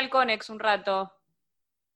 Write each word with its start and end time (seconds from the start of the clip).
al 0.00 0.08
Conex 0.10 0.50
un 0.50 0.58
rato. 0.58 1.12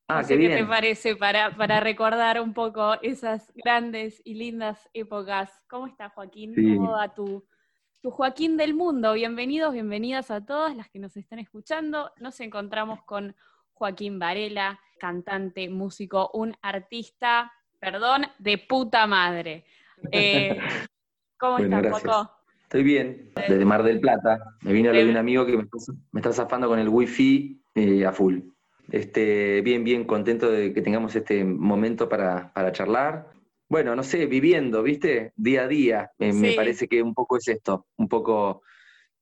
Ah, 0.06 0.16
no 0.16 0.20
qué 0.20 0.24
sé 0.26 0.34
qué, 0.34 0.38
bien. 0.48 0.58
te 0.58 0.64
parece 0.66 1.16
para, 1.16 1.56
para 1.56 1.80
recordar 1.80 2.38
un 2.40 2.52
poco 2.52 3.00
esas 3.00 3.50
grandes 3.54 4.20
y 4.24 4.34
lindas 4.34 4.88
épocas. 4.92 5.50
¿Cómo 5.68 5.86
está 5.86 6.10
Joaquín? 6.10 6.54
Sí. 6.54 6.76
¿Cómo 6.76 6.92
va 6.92 7.14
tu, 7.14 7.46
tu 8.02 8.10
Joaquín 8.10 8.58
del 8.58 8.74
mundo? 8.74 9.14
Bienvenidos, 9.14 9.72
bienvenidas 9.72 10.30
a 10.30 10.44
todas 10.44 10.76
las 10.76 10.90
que 10.90 10.98
nos 10.98 11.16
están 11.16 11.38
escuchando. 11.38 12.12
Nos 12.18 12.38
encontramos 12.40 13.02
con 13.04 13.34
Joaquín 13.72 14.18
Varela, 14.18 14.78
cantante, 14.98 15.70
músico, 15.70 16.30
un 16.34 16.54
artista, 16.60 17.50
perdón, 17.80 18.26
de 18.38 18.58
puta 18.58 19.06
madre. 19.06 19.64
Eh, 20.12 20.58
¿Cómo 21.38 21.56
Bueno, 21.56 21.78
estás. 21.78 22.02
Joaco? 22.02 22.33
Estoy 22.74 22.82
bien, 22.82 23.30
desde 23.36 23.64
Mar 23.64 23.84
del 23.84 24.00
Plata. 24.00 24.56
Me 24.62 24.72
vine 24.72 24.88
a 24.88 24.92
lo 24.92 24.98
de 25.04 25.08
un 25.08 25.16
amigo 25.16 25.46
que 25.46 25.56
me 25.56 25.62
está, 25.62 25.78
me 26.10 26.18
está 26.18 26.32
zafando 26.32 26.66
con 26.66 26.80
el 26.80 26.88
wifi 26.88 27.62
eh, 27.76 28.04
a 28.04 28.10
full. 28.10 28.40
Este, 28.90 29.60
bien, 29.60 29.84
bien 29.84 30.02
contento 30.02 30.50
de 30.50 30.72
que 30.72 30.82
tengamos 30.82 31.14
este 31.14 31.44
momento 31.44 32.08
para, 32.08 32.52
para 32.52 32.72
charlar. 32.72 33.28
Bueno, 33.68 33.94
no 33.94 34.02
sé, 34.02 34.26
viviendo, 34.26 34.82
¿viste? 34.82 35.32
Día 35.36 35.62
a 35.62 35.68
día. 35.68 36.10
Eh, 36.18 36.32
Me 36.32 36.52
parece 36.52 36.88
que 36.88 37.00
un 37.00 37.14
poco 37.14 37.36
es 37.36 37.46
esto, 37.46 37.86
un 37.96 38.08
poco 38.08 38.62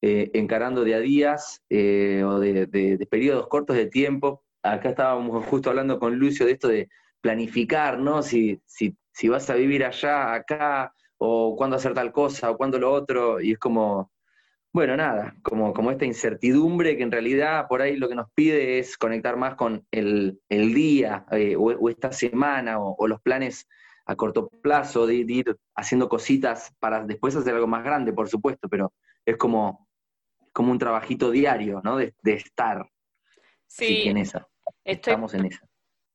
eh, 0.00 0.30
encarando 0.32 0.82
de 0.82 0.94
a 0.94 1.00
días 1.00 1.62
eh, 1.68 2.22
o 2.24 2.40
de, 2.40 2.64
de- 2.68 2.96
de 2.96 3.06
periodos 3.06 3.48
cortos 3.48 3.76
de 3.76 3.84
tiempo. 3.84 4.44
Acá 4.62 4.88
estábamos 4.88 5.44
justo 5.44 5.68
hablando 5.68 5.98
con 5.98 6.16
Lucio 6.16 6.46
de 6.46 6.52
esto 6.52 6.68
de 6.68 6.88
planificar, 7.20 7.98
¿no? 7.98 8.22
Si, 8.22 8.62
si, 8.64 8.96
si 9.12 9.28
vas 9.28 9.50
a 9.50 9.56
vivir 9.56 9.84
allá, 9.84 10.32
acá, 10.32 10.94
o 11.24 11.54
cuándo 11.56 11.76
hacer 11.76 11.94
tal 11.94 12.12
cosa, 12.12 12.50
o 12.50 12.56
cuándo 12.56 12.78
lo 12.78 12.92
otro, 12.92 13.40
y 13.40 13.52
es 13.52 13.58
como, 13.58 14.10
bueno, 14.72 14.96
nada, 14.96 15.34
como, 15.42 15.72
como 15.72 15.90
esta 15.92 16.04
incertidumbre 16.04 16.96
que 16.96 17.04
en 17.04 17.12
realidad 17.12 17.66
por 17.68 17.80
ahí 17.80 17.96
lo 17.96 18.08
que 18.08 18.16
nos 18.16 18.30
pide 18.34 18.80
es 18.80 18.98
conectar 18.98 19.36
más 19.36 19.54
con 19.54 19.86
el, 19.92 20.40
el 20.48 20.74
día, 20.74 21.24
eh, 21.30 21.54
o, 21.56 21.62
o 21.62 21.88
esta 21.88 22.10
semana, 22.10 22.80
o, 22.80 22.96
o 22.98 23.06
los 23.06 23.20
planes 23.20 23.68
a 24.06 24.16
corto 24.16 24.48
plazo, 24.48 25.06
de, 25.06 25.24
de 25.24 25.32
ir 25.32 25.56
haciendo 25.76 26.08
cositas 26.08 26.74
para 26.80 27.04
después 27.04 27.36
hacer 27.36 27.54
algo 27.54 27.68
más 27.68 27.84
grande, 27.84 28.12
por 28.12 28.28
supuesto, 28.28 28.68
pero 28.68 28.92
es 29.24 29.36
como, 29.36 29.88
como 30.52 30.72
un 30.72 30.78
trabajito 30.78 31.30
diario, 31.30 31.80
¿no? 31.84 31.98
De, 31.98 32.14
de 32.20 32.34
estar. 32.34 32.84
Sí, 33.66 34.08
en 34.08 34.16
esa, 34.16 34.48
estoy 34.84 35.12
estamos 35.12 35.34
en 35.34 35.46
esa. 35.46 35.66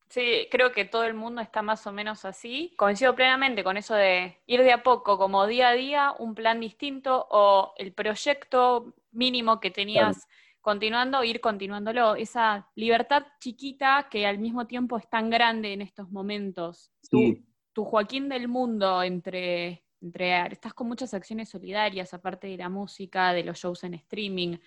Sí, 0.09 0.47
creo 0.49 0.71
que 0.71 0.85
todo 0.85 1.03
el 1.03 1.13
mundo 1.13 1.41
está 1.41 1.61
más 1.61 1.85
o 1.85 1.91
menos 1.91 2.23
así. 2.23 2.73
Coincido 2.77 3.13
plenamente 3.15 3.63
con 3.63 3.75
eso 3.75 3.93
de 3.93 4.37
ir 4.45 4.63
de 4.63 4.71
a 4.71 4.81
poco, 4.83 5.17
como 5.17 5.45
día 5.47 5.69
a 5.69 5.73
día, 5.73 6.13
un 6.17 6.33
plan 6.33 6.59
distinto 6.61 7.27
o 7.29 7.73
el 7.77 7.93
proyecto 7.93 8.93
mínimo 9.11 9.59
que 9.59 9.69
tenías 9.69 10.27
continuando, 10.61 11.23
ir 11.23 11.41
continuándolo. 11.41 12.15
Esa 12.15 12.69
libertad 12.75 13.23
chiquita 13.39 14.07
que 14.09 14.25
al 14.25 14.39
mismo 14.39 14.65
tiempo 14.65 14.97
es 14.97 15.09
tan 15.09 15.29
grande 15.29 15.73
en 15.73 15.81
estos 15.81 16.09
momentos. 16.09 16.91
Tu, 17.09 17.17
Sí. 17.17 17.45
tu 17.73 17.83
Joaquín 17.83 18.29
del 18.29 18.47
mundo 18.47 19.03
entre, 19.03 19.83
entre... 20.01 20.47
Estás 20.53 20.73
con 20.73 20.87
muchas 20.87 21.13
acciones 21.13 21.49
solidarias, 21.49 22.13
aparte 22.13 22.47
de 22.47 22.57
la 22.57 22.69
música, 22.69 23.33
de 23.33 23.43
los 23.43 23.57
shows 23.59 23.83
en 23.83 23.93
streaming. 23.95 24.57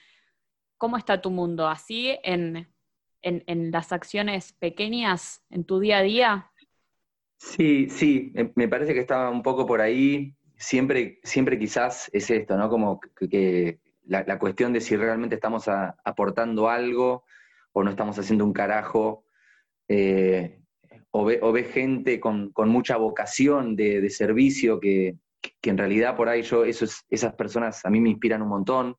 ¿Cómo 0.77 0.97
está 0.97 1.21
tu 1.21 1.31
mundo? 1.31 1.69
¿Así 1.69 2.19
en, 2.23 2.67
en, 3.23 3.45
en 3.47 3.71
las 3.71 3.93
acciones 3.93 4.53
pequeñas, 4.55 5.43
en 5.51 5.65
tu 5.65 5.81
día 5.81 5.99
a 5.99 6.03
día? 6.03 6.51
Sí, 7.39 7.89
sí, 7.89 8.33
me- 8.35 8.53
me 8.55 8.69
parece 8.69 8.95
que 8.95 9.01
estaba 9.01 9.31
un 9.31 9.43
poco 9.43 9.67
por 9.67 9.81
ahí. 9.81 10.35
Siempre, 10.57 11.21
siempre 11.23 11.59
quizás 11.59 12.11
es 12.13 12.31
esto, 12.31 12.57
¿no? 12.57 12.69
Como 12.69 13.01
que, 13.01 13.81
la, 14.05 14.39
cuestión 14.39 14.73
de 14.73 14.81
si 14.81 14.97
realmente 14.97 15.37
estamos 15.37 15.67
aportando 15.69 16.69
algo 16.69 17.25
o 17.73 17.83
no 17.85 17.91
estamos 17.91 18.19
haciendo 18.19 18.45
un 18.45 18.53
carajo. 18.53 19.25
eh, 19.89 20.59
o, 21.13 21.25
ve, 21.25 21.41
o 21.43 21.53
ve 21.53 21.65
gente 21.65 22.21
con, 22.21 22.51
con 22.53 22.69
mucha 22.69 22.97
vocación 22.97 23.77
de, 23.77 24.09
servicio 24.11 24.81
que, 24.81 25.17
que 25.61 25.71
en 25.71 25.79
realidad 25.79 26.17
por 26.17 26.29
ahí 26.29 26.43
yo, 26.43 26.65
esas 26.65 27.35
personas 27.37 27.85
a 27.85 27.91
mí 27.91 28.01
me 28.01 28.11
inspiran 28.11 28.43
un 28.43 28.49
montón. 28.49 28.97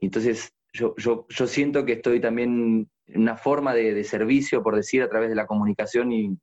Entonces 0.00 0.53
yo, 0.74 0.94
yo, 1.28 1.46
siento 1.46 1.84
que 1.84 1.92
estoy 1.92 2.20
también 2.20 2.88
en 3.06 3.20
una 3.20 3.36
forma 3.36 3.74
de, 3.74 4.02
servicio, 4.04 4.62
por 4.62 4.74
decir, 4.74 5.02
a 5.02 5.08
través 5.08 5.28
de 5.28 5.36
la 5.36 5.46
comunicación 5.46 6.12
y, 6.12 6.36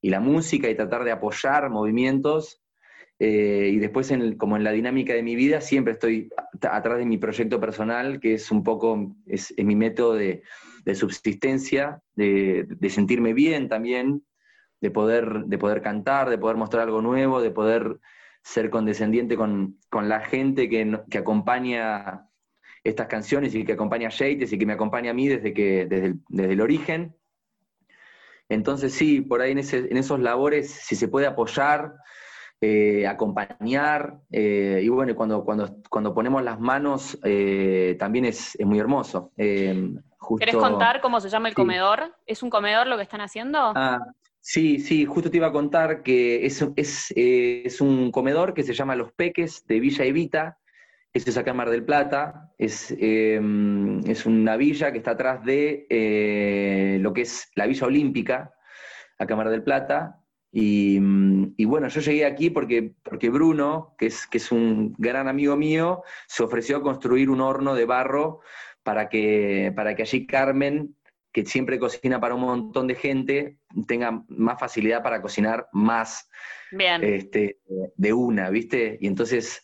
y 0.00 0.10
la 0.10 0.20
música 0.20 0.70
y 0.70 0.76
tratar 0.76 1.04
de 1.04 1.10
apoyar 1.10 1.68
movimientos. 1.68 2.62
eh, 3.18 3.70
y 3.72 3.78
después, 3.78 4.10
en 4.10 4.36
como 4.36 4.56
en 4.56 4.64
la 4.64 4.72
dinámica 4.72 5.14
de 5.14 5.22
mi 5.22 5.34
vida, 5.34 5.60
siempre 5.60 5.94
estoy 5.94 6.30
atrás 6.62 6.98
de 6.98 7.06
mi 7.06 7.18
proyecto 7.18 7.60
personal, 7.60 8.20
que 8.20 8.34
es 8.34 8.50
un 8.50 8.62
poco, 8.62 9.16
es, 9.26 9.52
mi 9.58 9.74
método 9.74 10.14
de, 10.14 10.42
de 10.84 10.94
subsistencia, 10.94 12.00
de, 12.14 12.66
de 12.68 12.90
sentirme 12.90 13.32
bien 13.32 13.68
también, 13.68 14.24
de 14.80 14.90
poder, 14.90 15.44
de 15.46 15.58
poder 15.58 15.82
cantar, 15.82 16.30
de 16.30 16.38
poder 16.38 16.56
mostrar 16.56 16.84
algo 16.84 17.02
nuevo, 17.02 17.40
de 17.40 17.50
poder 17.50 17.98
ser 18.44 18.70
condescendiente 18.70 19.36
con, 19.36 19.80
con 19.90 20.08
la 20.08 20.20
gente 20.20 20.68
que, 20.68 21.00
que 21.10 21.18
acompaña 21.18 22.28
estas 22.88 23.06
canciones 23.08 23.54
y 23.54 23.64
que 23.64 23.72
acompaña 23.72 24.08
a 24.08 24.10
Yates 24.10 24.52
y 24.52 24.58
que 24.58 24.66
me 24.66 24.72
acompaña 24.74 25.10
a 25.10 25.14
mí 25.14 25.28
desde, 25.28 25.52
que, 25.52 25.86
desde, 25.86 26.06
el, 26.06 26.14
desde 26.28 26.52
el 26.52 26.60
origen. 26.60 27.14
Entonces 28.48 28.92
sí, 28.94 29.20
por 29.20 29.40
ahí 29.40 29.52
en, 29.52 29.58
ese- 29.58 29.88
en 29.90 29.96
esos 29.96 30.20
labores, 30.20 30.70
si 30.70 30.94
se 30.94 31.08
puede 31.08 31.26
apoyar, 31.26 31.94
eh, 32.60 33.06
acompañar, 33.06 34.18
eh, 34.30 34.80
y 34.82 34.88
bueno, 34.88 35.14
cuando, 35.14 35.44
cuando, 35.44 35.76
cuando 35.90 36.14
ponemos 36.14 36.42
las 36.42 36.58
manos 36.60 37.18
eh, 37.24 37.96
también 37.98 38.24
es, 38.24 38.54
es 38.58 38.66
muy 38.66 38.78
hermoso. 38.78 39.32
Justo- 40.18 40.38
¿Querés 40.38 40.56
contar 40.56 41.00
cómo 41.00 41.20
se 41.20 41.28
llama 41.28 41.48
el 41.48 41.52
Sí. 41.54 41.56
comedor? 41.56 42.14
¿Es 42.26 42.42
un 42.42 42.50
comedor 42.50 42.86
lo 42.86 42.96
que 42.96 43.02
están 43.02 43.20
haciendo? 43.20 43.58
Ah, 43.74 43.98
sí, 44.40 44.78
sí, 44.80 45.04
justo 45.04 45.30
te 45.30 45.36
iba 45.36 45.48
a 45.48 45.52
contar 45.52 46.02
que 46.02 46.46
es, 46.46 46.64
es, 46.76 47.12
es 47.16 47.80
un 47.80 48.10
comedor 48.10 48.54
que 48.54 48.62
se 48.62 48.72
llama 48.74 48.96
Los 48.96 49.12
Peques 49.12 49.66
de 49.66 49.80
Villa 49.80 50.04
Evita, 50.04 50.58
eso 51.16 51.30
es 51.30 51.36
acá 51.36 51.52
en 51.52 51.56
Mar 51.56 51.70
del 51.70 51.84
Plata, 51.84 52.52
es, 52.58 52.94
eh, 52.98 53.40
es 54.06 54.26
una 54.26 54.56
villa 54.56 54.92
que 54.92 54.98
está 54.98 55.12
atrás 55.12 55.44
de 55.44 55.86
eh, 55.88 56.98
lo 57.00 57.12
que 57.12 57.22
es 57.22 57.50
la 57.54 57.66
Villa 57.66 57.86
Olímpica, 57.86 58.54
acá 59.18 59.34
en 59.34 59.38
Mar 59.38 59.50
del 59.50 59.62
Plata, 59.62 60.20
y, 60.52 60.98
mm, 61.00 61.54
y 61.56 61.64
bueno, 61.64 61.88
yo 61.88 62.00
llegué 62.00 62.24
aquí 62.24 62.50
porque, 62.50 62.94
porque 63.02 63.30
Bruno, 63.30 63.94
que 63.98 64.06
es, 64.06 64.26
que 64.26 64.38
es 64.38 64.52
un 64.52 64.94
gran 64.98 65.28
amigo 65.28 65.56
mío, 65.56 66.02
se 66.26 66.42
ofreció 66.42 66.78
a 66.78 66.82
construir 66.82 67.30
un 67.30 67.40
horno 67.40 67.74
de 67.74 67.84
barro 67.84 68.40
para 68.82 69.08
que, 69.08 69.72
para 69.74 69.94
que 69.94 70.02
allí 70.02 70.26
Carmen, 70.26 70.96
que 71.32 71.44
siempre 71.44 71.78
cocina 71.78 72.20
para 72.20 72.34
un 72.34 72.42
montón 72.42 72.86
de 72.86 72.94
gente, 72.94 73.58
tenga 73.86 74.24
más 74.28 74.58
facilidad 74.58 75.02
para 75.02 75.20
cocinar 75.20 75.68
más 75.72 76.28
Bien. 76.72 77.04
este, 77.04 77.58
de 77.94 78.12
una, 78.12 78.48
¿viste? 78.48 78.96
Y 79.00 79.06
entonces 79.06 79.62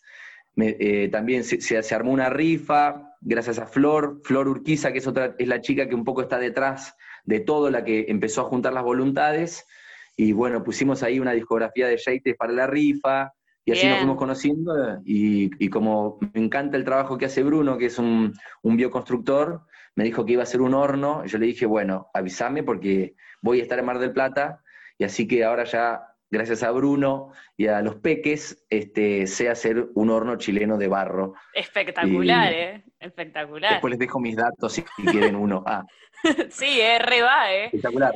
me- 0.55 0.75
eh, 0.79 1.09
también 1.09 1.43
se, 1.43 1.61
se- 1.61 1.81
se 1.83 1.95
armó 1.95 2.11
una 2.11 2.29
rifa, 2.29 3.15
gracias 3.21 3.59
a 3.59 3.65
Flor, 3.65 4.21
Flor 4.23 4.47
Urquiza, 4.47 4.91
que 4.91 4.99
es, 4.99 5.07
otra, 5.07 5.35
es 5.37 5.47
la 5.47 5.61
chica 5.61 5.87
que 5.87 5.95
un 5.95 6.03
poco 6.03 6.21
está 6.21 6.37
detrás 6.39 6.95
de 7.25 7.39
todo, 7.39 7.69
la 7.69 7.83
que 7.83 8.05
empezó 8.09 8.41
a 8.41 8.45
juntar 8.45 8.73
las 8.73 8.83
voluntades, 8.83 9.65
y 10.15 10.31
bueno, 10.33 10.63
pusimos 10.63 11.01
ahí 11.03 11.19
una 11.19 11.31
discografía 11.31 11.87
de 11.87 11.97
Yates 11.97 12.35
para 12.37 12.53
la 12.53 12.67
rifa, 12.67 13.33
y 13.65 13.71
así 13.71 13.87
nos 13.87 13.97
fuimos 13.99 14.17
conociendo, 14.17 14.73
y, 15.05 15.49
y 15.63 15.69
como 15.69 16.19
me 16.33 16.41
encanta 16.43 16.75
el 16.77 16.83
trabajo 16.83 17.17
que 17.17 17.25
hace 17.25 17.43
Bruno, 17.43 17.77
que 17.77 17.85
es 17.85 17.97
un, 17.97 18.33
un 18.61 18.75
bioconstructor, 18.77 19.61
me 19.95 20.03
dijo 20.03 20.25
que 20.25 20.33
iba 20.33 20.41
a 20.41 20.43
hacer 20.43 20.61
un 20.61 20.73
horno, 20.73 21.23
y 21.25 21.29
yo 21.29 21.37
le 21.37 21.45
dije, 21.45 21.65
bueno, 21.65 22.07
avísame 22.13 22.61
porque 22.63 23.15
voy 23.41 23.59
a 23.59 23.63
estar 23.63 23.79
en 23.79 23.85
Mar 23.85 23.99
del 23.99 24.11
Plata, 24.11 24.61
y 24.97 25.05
así 25.05 25.27
que 25.27 25.43
ahora 25.45 25.63
ya, 25.63 26.12
gracias 26.33 26.63
a 26.63 26.71
Bruno 26.71 27.31
y 27.55 27.67
a 27.67 27.81
los 27.81 27.95
peques, 27.95 28.65
este, 28.69 29.27
sé 29.27 29.49
hacer 29.49 29.87
un 29.95 30.09
horno 30.09 30.35
chileno 30.37 30.77
de 30.77 30.87
barro. 30.87 31.33
Espectacular, 31.53 32.51
y- 32.51 32.55
¿eh? 32.55 32.83
Espectacular. 32.99 33.71
Después 33.73 33.91
les 33.91 33.99
dejo 33.99 34.19
mis 34.19 34.35
datos 34.35 34.73
si 34.73 34.83
quieren 34.83 35.35
uno. 35.35 35.63
Ah, 35.65 35.83
Sí, 36.49 36.79
eh, 36.81 36.99
re 36.99 37.21
va, 37.21 37.53
¿eh? 37.53 37.65
espectacular. 37.65 38.13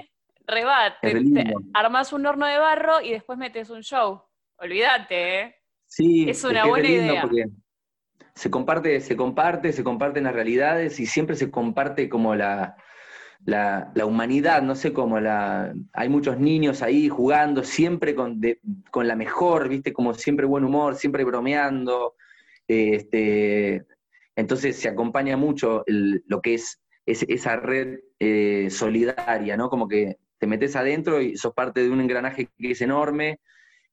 Re 0.47 0.63
va. 0.65 0.95
Te, 1.01 1.11
te 1.13 1.53
armás 1.73 2.11
un 2.13 2.25
horno 2.25 2.45
de 2.45 2.57
barro 2.57 3.01
y 3.01 3.11
después 3.11 3.37
metes 3.37 3.69
un 3.69 3.81
show. 3.83 4.23
Olvídate, 4.57 5.39
¿eh? 5.41 5.55
Sí, 5.85 6.29
Es 6.29 6.43
una 6.43 6.65
buena 6.65 6.87
idea. 6.89 7.21
porque 7.21 7.45
se 8.33 8.49
comparte, 8.51 8.99
se 9.01 9.15
comparte, 9.15 9.71
se 9.73 9.83
comparten 9.83 10.23
las 10.25 10.33
realidades 10.33 10.99
y 10.99 11.05
siempre 11.05 11.35
se 11.35 11.49
comparte 11.51 12.07
como 12.09 12.35
la, 12.35 12.75
la, 13.47 14.05
humanidad, 14.05 14.61
no 14.61 14.75
sé 14.75 14.93
cómo 14.93 15.19
la. 15.19 15.73
Hay 15.93 16.09
muchos 16.09 16.37
niños 16.37 16.81
ahí 16.81 17.07
jugando, 17.09 17.63
siempre 17.63 18.13
con, 18.13 18.39
con 18.91 19.07
la 19.07 19.15
mejor, 19.15 19.69
viste, 19.69 19.93
como 19.93 20.13
siempre 20.13 20.45
buen 20.45 20.65
humor, 20.65 20.95
siempre 20.95 21.23
bromeando. 21.23 22.15
Este, 22.67 23.85
entonces 24.35 24.75
se 24.77 24.89
acompaña 24.89 25.37
mucho 25.37 25.83
lo 25.87 26.41
que 26.41 26.55
es, 26.55 26.81
es- 27.05 27.25
esa 27.29 27.55
red 27.55 27.99
eh, 28.19 28.67
solidaria, 28.69 29.55
¿no? 29.57 29.69
Como 29.69 29.87
que 29.87 30.17
te 30.39 30.47
metes 30.47 30.75
adentro 30.75 31.21
y 31.21 31.37
sos 31.37 31.53
parte 31.53 31.81
de 31.83 31.89
un 31.89 32.01
engranaje 32.01 32.49
que 32.57 32.71
es 32.71 32.81
enorme, 32.81 33.39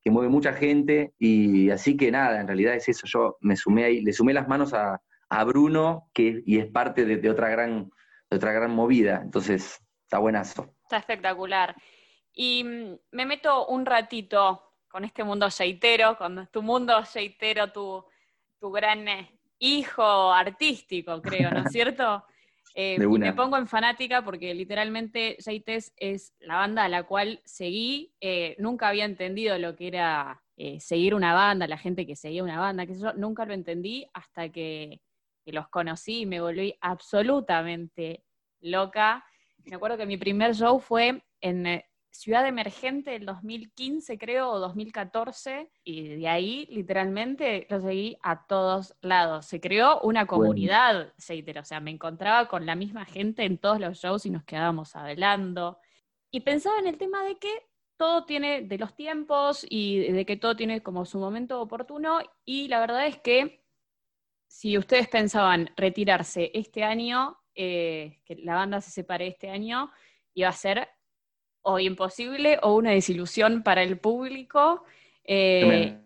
que 0.02 0.10
mueve 0.10 0.30
mucha 0.30 0.52
gente, 0.52 1.12
y 1.18 1.70
así 1.70 1.96
que 1.96 2.10
nada, 2.10 2.40
en 2.40 2.48
realidad 2.48 2.74
es 2.74 2.88
eso. 2.88 3.06
Yo 3.06 3.36
me 3.40 3.56
sumé 3.56 3.84
ahí, 3.84 4.00
le 4.02 4.12
sumé 4.12 4.34
las 4.34 4.48
manos 4.48 4.74
a, 4.74 5.00
a 5.30 5.44
Bruno, 5.44 6.10
que, 6.12 6.42
y 6.44 6.58
es 6.58 6.66
parte 6.66 7.04
de 7.06 7.30
otra 7.30 7.48
gran, 7.50 7.90
otra 8.36 8.52
gran 8.52 8.70
movida. 8.70 9.20
Entonces, 9.22 9.80
está 10.02 10.18
buenazo. 10.18 10.74
Está 10.82 10.98
espectacular. 10.98 11.74
Y 12.32 12.64
mm, 12.64 12.98
me 13.12 13.26
meto 13.26 13.66
un 13.66 13.86
ratito 13.86 14.74
con 14.88 15.04
este 15.04 15.24
mundo 15.24 15.48
yeitero, 15.48 16.16
con 16.16 16.48
tu 16.52 16.62
mundo 16.62 17.02
yeitero, 17.02 17.72
tu, 17.72 18.04
tu 18.60 18.70
gran 18.70 19.08
eh, 19.08 19.40
hijo 19.58 20.32
artístico, 20.32 21.20
creo, 21.20 21.50
¿no 21.50 21.64
es 21.64 21.72
cierto? 21.72 22.24
Eh, 22.76 22.96
y 23.00 23.18
me 23.18 23.32
pongo 23.32 23.56
en 23.56 23.68
fanática 23.68 24.24
porque 24.24 24.52
literalmente 24.52 25.36
Jaites 25.44 25.92
es 25.96 26.34
la 26.40 26.56
banda 26.56 26.84
a 26.84 26.88
la 26.88 27.04
cual 27.04 27.40
seguí. 27.44 28.12
Eh, 28.20 28.56
nunca 28.58 28.88
había 28.88 29.04
entendido 29.04 29.58
lo 29.58 29.76
que 29.76 29.88
era 29.88 30.40
seguir 30.78 31.16
una 31.16 31.34
banda, 31.34 31.66
la 31.66 31.78
gente 31.78 32.06
que 32.06 32.14
seguía 32.14 32.44
una 32.44 32.60
banda, 32.60 32.86
que 32.86 32.94
yo 32.94 33.12
nunca 33.14 33.44
lo 33.44 33.54
entendí 33.54 34.06
hasta 34.12 34.48
que, 34.50 35.00
que 35.44 35.52
los 35.52 35.68
conocí 35.68 36.20
y 36.20 36.26
me 36.26 36.40
volví 36.40 36.76
absolutamente 36.80 38.24
loca. 38.60 39.24
Me 39.64 39.76
acuerdo 39.76 39.96
que 39.96 40.06
mi 40.06 40.16
primer 40.16 40.54
show 40.54 40.78
fue 40.78 41.22
en 41.40 41.82
Ciudad 42.10 42.46
Emergente 42.46 43.10
del 43.10 43.26
2015, 43.26 44.18
creo, 44.18 44.50
o 44.50 44.60
2014, 44.60 45.68
y 45.82 46.16
de 46.16 46.28
ahí 46.28 46.66
literalmente 46.70 47.66
lo 47.68 47.80
seguí 47.80 48.16
a 48.22 48.46
todos 48.46 48.94
lados. 49.00 49.46
Se 49.46 49.60
creó 49.60 50.00
una 50.02 50.24
comunidad, 50.24 51.08
o 51.08 51.64
sea, 51.64 51.80
me 51.80 51.90
encontraba 51.90 52.46
con 52.46 52.66
la 52.66 52.76
misma 52.76 53.04
gente 53.04 53.44
en 53.44 53.58
todos 53.58 53.80
los 53.80 53.98
shows 53.98 54.26
y 54.26 54.30
nos 54.30 54.44
quedábamos 54.44 54.94
hablando. 54.94 55.78
Y 56.30 56.40
pensaba 56.40 56.78
en 56.78 56.86
el 56.86 56.98
tema 56.98 57.24
de 57.24 57.36
que 57.36 57.50
todo 57.96 58.24
tiene 58.24 58.62
de 58.62 58.78
los 58.78 58.94
tiempos 58.94 59.66
y 59.68 60.12
de 60.12 60.24
que 60.24 60.36
todo 60.36 60.54
tiene 60.54 60.82
como 60.82 61.06
su 61.06 61.18
momento 61.18 61.60
oportuno, 61.60 62.20
y 62.44 62.68
la 62.68 62.78
verdad 62.78 63.08
es 63.08 63.18
que 63.18 63.63
si 64.54 64.78
ustedes 64.78 65.08
pensaban 65.08 65.68
retirarse 65.76 66.52
este 66.54 66.84
año, 66.84 67.36
eh, 67.56 68.20
que 68.24 68.36
la 68.36 68.54
banda 68.54 68.80
se 68.80 68.92
separe 68.92 69.26
este 69.26 69.50
año, 69.50 69.90
iba 70.32 70.48
a 70.48 70.52
ser 70.52 70.88
o 71.62 71.80
imposible 71.80 72.60
o 72.62 72.76
una 72.76 72.92
desilusión 72.92 73.64
para 73.64 73.82
el 73.82 73.98
público. 73.98 74.84
Eh, 75.24 75.98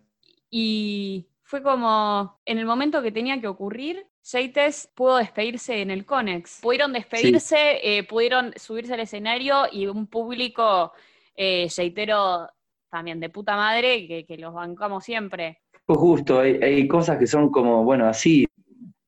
y 0.50 1.29
fue 1.43 1.62
como 1.62 2.41
en 2.47 2.56
el 2.56 2.65
momento 2.65 3.03
que 3.03 3.12
tenía 3.12 3.39
que 3.39 3.49
ocurrir, 3.49 4.06
Jaites 4.25 4.91
pudo 4.95 5.19
despedirse 5.19 5.83
en 5.83 5.91
el 5.91 6.06
Conex. 6.06 6.61
Pudieron 6.62 6.95
despedirse, 6.95 7.81
eh, 7.83 8.05
pudieron 8.05 8.55
subirse 8.56 8.95
al 8.95 9.00
escenario 9.00 9.67
y 9.71 9.89
un 9.89 10.06
público 10.06 10.95
eh, 11.37 11.69
también 12.89 13.21
de 13.21 13.29
puta 13.29 13.56
madre 13.56 14.09
que, 14.09 14.25
que 14.25 14.39
los 14.39 14.55
bancamos 14.55 15.05
siempre. 15.05 15.61
Pues 15.88 15.99
justo, 15.99 16.40
hay, 16.40 16.87
cosas 16.87 17.19
que 17.19 17.26
son 17.26 17.50
como, 17.50 17.82
bueno, 17.82 18.06
así. 18.06 18.46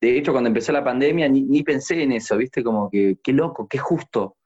De 0.01 0.17
hecho, 0.17 0.31
cuando 0.31 0.47
empezó 0.47 0.71
la 0.71 0.83
pandemia 0.83 1.29
ni, 1.29 1.43
ni 1.43 1.61
pensé 1.61 2.01
en 2.01 2.11
eso, 2.11 2.35
¿viste? 2.35 2.63
Como 2.63 2.89
que, 2.89 3.19
qué 3.23 3.33
loco, 3.33 3.67
qué 3.67 3.77
justo 3.77 4.37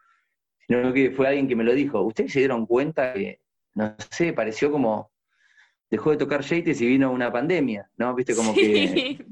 sino 0.67 0.93
que 0.93 1.11
fue 1.11 1.27
alguien 1.27 1.47
que 1.47 1.55
me 1.55 1.63
lo 1.63 1.73
dijo. 1.73 2.01
¿Ustedes 2.01 2.33
se 2.33 2.39
dieron 2.39 2.65
cuenta 2.65 3.13
que, 3.13 3.39
no 3.75 3.95
sé, 4.09 4.33
pareció 4.33 4.71
como, 4.71 5.11
dejó 5.89 6.11
de 6.11 6.17
tocar 6.17 6.41
Yates 6.41 6.81
y 6.81 6.87
vino 6.87 7.11
una 7.11 7.31
pandemia, 7.31 7.89
¿no? 7.97 8.15
Viste, 8.15 8.35
como 8.35 8.53
que 8.53 9.25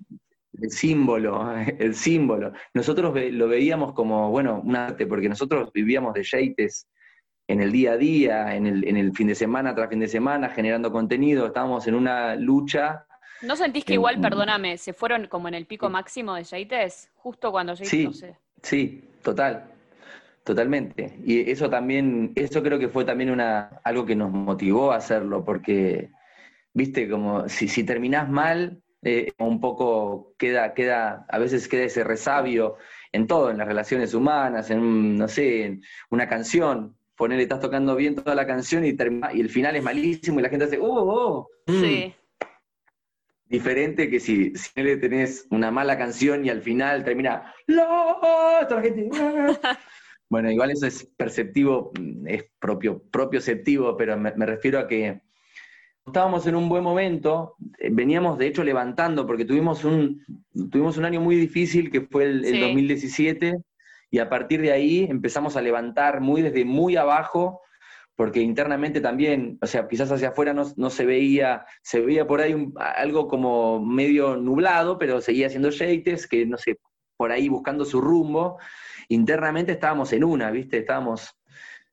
el 0.61 0.69
símbolo, 0.71 1.51
el 1.79 1.95
símbolo. 1.95 2.53
Nosotros 2.73 3.13
lo 3.31 3.47
veíamos 3.47 3.94
como, 3.94 4.29
bueno, 4.29 4.61
un 4.63 4.75
arte, 4.75 5.07
porque 5.07 5.29
nosotros 5.29 5.71
vivíamos 5.73 6.13
de 6.13 6.23
Yates 6.23 6.88
en 7.47 7.61
el 7.61 7.71
día 7.71 7.93
a 7.93 7.97
día, 7.97 8.55
en 8.55 8.67
el, 8.67 8.87
en 8.87 8.97
el 8.97 9.13
fin 9.13 9.27
de 9.27 9.35
semana 9.35 9.75
tras 9.75 9.89
fin 9.89 9.99
de 9.99 10.07
semana, 10.07 10.49
generando 10.49 10.91
contenido, 10.91 11.47
estábamos 11.47 11.87
en 11.87 11.95
una 11.95 12.35
lucha. 12.35 13.05
¿No 13.41 13.55
sentís 13.55 13.83
que 13.83 13.93
igual, 13.93 14.21
perdóname, 14.21 14.77
se 14.77 14.93
fueron 14.93 15.27
como 15.27 15.47
en 15.49 15.53
el 15.53 15.65
pico 15.65 15.89
máximo 15.89 16.35
de 16.35 16.43
Yates? 16.43 17.11
Justo 17.15 17.51
cuando 17.51 17.73
Yates, 17.73 17.89
sí, 17.89 18.05
no 18.05 18.13
sé. 18.13 18.37
Sí, 18.61 19.09
total. 19.21 19.65
Totalmente. 20.43 21.17
Y 21.23 21.49
eso 21.49 21.69
también, 21.69 22.33
eso 22.35 22.61
creo 22.61 22.77
que 22.77 22.89
fue 22.89 23.05
también 23.05 23.29
una, 23.29 23.79
algo 23.83 24.05
que 24.05 24.15
nos 24.15 24.29
motivó 24.31 24.91
a 24.91 24.97
hacerlo, 24.97 25.43
porque, 25.45 26.09
viste, 26.73 27.09
como 27.09 27.47
si, 27.47 27.67
si 27.67 27.85
terminás 27.85 28.29
mal, 28.29 28.81
eh, 29.03 29.31
un 29.39 29.61
poco 29.61 30.33
queda, 30.37 30.73
queda, 30.73 31.25
a 31.29 31.37
veces 31.37 31.67
queda 31.67 31.83
ese 31.83 32.03
resabio 32.03 32.75
en 33.13 33.27
todo, 33.27 33.51
en 33.51 33.57
las 33.57 33.67
relaciones 33.67 34.13
humanas, 34.13 34.69
en, 34.69 35.15
no 35.15 35.27
sé, 35.27 35.65
en 35.65 35.81
una 36.09 36.27
canción. 36.27 36.97
Ponerle, 37.15 37.44
estás 37.44 37.60
tocando 37.60 37.95
bien 37.95 38.15
toda 38.15 38.36
la 38.36 38.48
canción 38.48 38.86
y, 38.86 38.89
y 38.89 39.42
el 39.42 39.50
final 39.50 39.75
es 39.75 39.83
malísimo 39.83 40.39
y 40.39 40.44
la 40.44 40.50
gente 40.50 40.65
hace, 40.65 40.80
¡oh, 40.80 40.88
oh! 40.88 41.50
Mm". 41.68 41.81
Sí. 41.81 42.13
Diferente 43.45 44.10
que 44.10 44.19
si, 44.19 44.56
si 44.56 44.81
le 44.81 44.98
tenés 44.98 45.45
una 45.51 45.69
mala 45.69 45.98
canción 45.98 46.44
y 46.44 46.50
al 46.50 46.62
final 46.62 47.04
termina, 47.04 47.54
¡la! 47.68 48.65
Toda 48.68 48.81
la 48.81 48.81
gente, 48.81 49.10
¡ah! 49.13 49.80
Bueno, 50.33 50.50
igual 50.50 50.71
eso 50.71 50.88
es 50.88 51.06
perceptivo, 51.15 51.92
mm, 52.00 52.27
es 52.27 52.45
propio, 52.60 53.04
propioceptivo, 53.12 53.95
pero 53.95 54.18
me, 54.18 54.31
refiero 54.48 54.80
a 54.80 54.88
que 54.88 55.21
estábamos 56.07 56.48
en 56.48 56.56
un 56.56 56.68
buen 56.69 56.83
momento, 56.83 57.56
eh, 57.77 57.89
veníamos 57.92 58.39
de 58.39 58.48
hecho 58.48 58.63
levantando, 58.63 59.27
porque 59.27 59.45
tuvimos 59.45 59.86
un, 59.86 60.25
tuvimos 60.71 60.98
un 60.98 61.06
año 61.06 61.21
muy 61.21 61.36
difícil 61.36 61.92
que 61.92 62.01
fue 62.01 62.24
el, 62.24 62.60
2017, 62.60 63.57
y 64.13 64.19
a 64.19 64.30
partir 64.30 64.62
de 64.62 64.71
ahí 64.71 65.07
empezamos 65.10 65.57
a 65.57 65.62
levantar 65.63 66.21
muy 66.21 66.44
desde 66.44 66.65
muy 66.65 66.98
abajo, 66.98 67.62
porque 68.15 68.42
internamente 68.42 69.01
también, 69.01 69.57
o 69.60 69.65
sea, 69.65 69.88
quizás 69.88 70.12
hacia 70.12 70.30
afuera 70.30 70.54
no, 70.54 70.89
se 70.92 71.06
veía, 71.07 71.65
se 71.81 72.00
veía 72.00 72.27
por 72.27 72.39
ahí 72.39 72.71
algo 72.75 73.27
como 73.27 73.83
medio 73.83 74.38
nublado, 74.38 75.00
pero 75.00 75.19
seguía 75.19 75.48
haciendo 75.48 75.71
yates, 75.71 76.27
que 76.27 76.45
no 76.45 76.60
sé, 76.60 76.77
por 77.18 77.31
ahí 77.31 77.50
buscando 77.50 77.86
su 77.86 78.01
rumbo, 78.01 78.60
internamente 79.10 79.71
estábamos 79.71 80.13
en 80.13 80.25
una, 80.25 80.51
¿viste? 80.51 80.77
Estábamos 80.77 81.36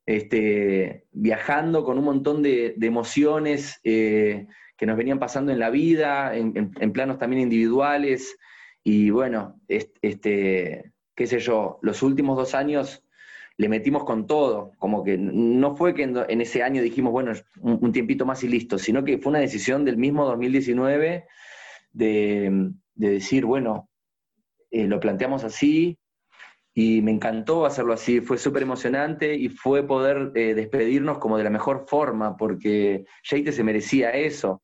este, 0.04 1.06
viajando 1.12 1.84
con 1.84 1.96
un 1.96 2.04
montón 2.04 2.42
de, 2.42 2.74
emociones 2.82 3.80
eh, 3.82 4.46
que 4.76 4.84
nos 4.84 4.98
venían 4.98 5.18
pasando 5.18 5.52
en 5.52 5.58
la 5.58 5.70
vida, 5.70 6.36
en, 6.36 6.92
planos 6.92 7.16
también 7.16 7.40
individuales. 7.40 8.36
Y 8.84 9.08
bueno, 9.08 9.58
este, 9.68 10.92
qué 11.14 11.26
sé 11.26 11.38
yo, 11.38 11.78
los 11.82 12.02
últimos 12.02 12.36
dos 12.36 12.54
años 12.54 13.04
le 13.56 13.68
metimos 13.68 14.04
con 14.04 14.26
todo, 14.26 14.72
como 14.78 15.04
que 15.04 15.18
no 15.18 15.76
fue 15.76 15.94
que 15.94 16.04
en, 16.04 16.40
ese 16.40 16.62
año 16.62 16.80
dijimos, 16.80 17.12
bueno, 17.12 17.32
un, 17.60 17.92
tiempito 17.92 18.24
más 18.24 18.42
y 18.42 18.48
listo, 18.48 18.78
sino 18.78 19.04
que 19.04 19.18
fue 19.18 19.30
una 19.30 19.40
decisión 19.40 19.84
del 19.84 19.98
mismo 19.98 20.24
2019 20.24 21.26
de, 21.92 22.72
decir, 22.94 23.44
bueno, 23.44 23.90
eh, 24.70 24.86
lo 24.86 24.98
planteamos 24.98 25.44
así, 25.44 25.98
y 26.72 27.02
me 27.02 27.10
encantó 27.10 27.66
hacerlo 27.66 27.92
así, 27.92 28.20
fue 28.20 28.38
súper 28.38 28.62
emocionante 28.62 29.34
y 29.34 29.48
fue 29.48 29.86
poder 29.86 30.32
eh, 30.34 30.54
despedirnos 30.54 31.18
como 31.18 31.36
de 31.36 31.44
la 31.44 31.50
mejor 31.50 31.84
forma, 31.86 32.36
porque 32.36 33.04
Jake 33.28 33.52
se 33.52 33.64
merecía 33.64 34.10
eso. 34.10 34.62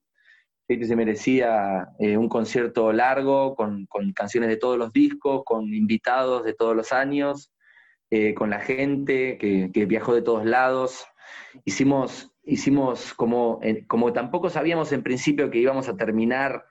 Jake 0.69 0.85
se 0.85 0.97
merecía 0.97 1.89
eh, 1.99 2.17
un 2.17 2.29
concierto 2.29 2.93
largo, 2.93 3.55
con, 3.55 3.87
canciones 4.15 4.49
de 4.49 4.57
todos 4.57 4.79
los 4.79 4.93
discos, 4.93 5.43
con 5.45 5.73
invitados 5.73 6.45
de 6.45 6.55
todos 6.55 6.75
los 6.75 6.93
años, 6.93 7.53
eh, 8.11 8.35
con 8.35 8.51
la 8.51 8.61
gente 8.61 9.39
que, 9.39 9.87
viajó 9.87 10.15
de 10.15 10.23
todos 10.23 10.45
lados. 10.45 11.07
Hicimos, 11.65 12.33
hicimos 12.45 13.15
como, 13.15 13.61
como 13.87 14.13
tampoco 14.13 14.51
sabíamos 14.51 14.93
en 14.93 15.03
principio 15.03 15.51
que 15.51 15.59
íbamos 15.59 15.89
a 15.89 15.97
terminar 15.97 16.65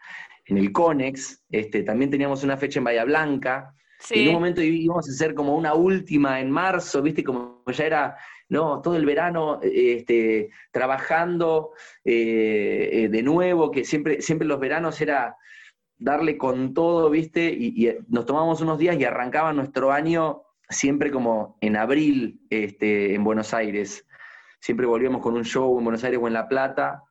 en 0.46 0.58
el 0.58 0.72
Conex, 0.72 1.44
este, 1.50 1.84
también 1.84 2.12
teníamos 2.12 2.44
una 2.44 2.58
fecha 2.58 2.80
en 2.80 2.86
Bahía 2.86 3.04
Blanca, 3.04 3.74
en 4.10 4.28
un 4.28 4.34
momento 4.34 4.62
íbamos 4.62 5.08
a 5.08 5.12
hacer 5.12 5.34
como 5.34 5.56
una 5.56 5.74
última 5.74 6.40
en 6.40 6.52
marzo, 6.52 7.02
¿viste? 7.02 7.24
Como 7.24 7.64
ya 7.68 7.86
era, 7.86 8.18
¿no? 8.50 8.82
Todo 8.82 8.96
el 8.96 9.06
verano 9.06 9.60
este, 9.62 10.50
trabajando 10.72 11.72
eh, 12.04 12.90
eh, 12.92 13.10
de 13.10 13.24
nuevo, 13.24 13.72
que 13.72 13.84
siempre, 13.84 14.22
siempre 14.22 14.48
los 14.48 14.60
veranos 14.60 15.00
era 15.02 15.38
darle 15.98 16.38
con 16.38 16.74
todo, 16.74 17.10
¿viste? 17.10 17.48
Y, 17.48 17.90
nos 18.08 18.26
tomamos 18.26 18.62
unos 18.62 18.80
días 18.80 18.98
y 19.00 19.06
arrancaba 19.06 19.54
nuestro 19.54 19.92
año 19.92 20.44
siempre 20.70 21.12
como 21.12 21.58
en 21.62 21.76
abril 21.76 22.42
este, 22.50 23.14
en 23.14 23.24
Buenos 23.24 23.54
Aires. 23.54 24.06
Siempre 24.60 24.86
volvíamos 24.86 25.22
con 25.22 25.36
un 25.36 25.46
show 25.46 25.78
en 25.78 25.84
Buenos 25.84 26.04
Aires 26.04 26.20
o 26.22 26.28
en 26.28 26.34
La 26.34 26.48
Plata, 26.48 27.04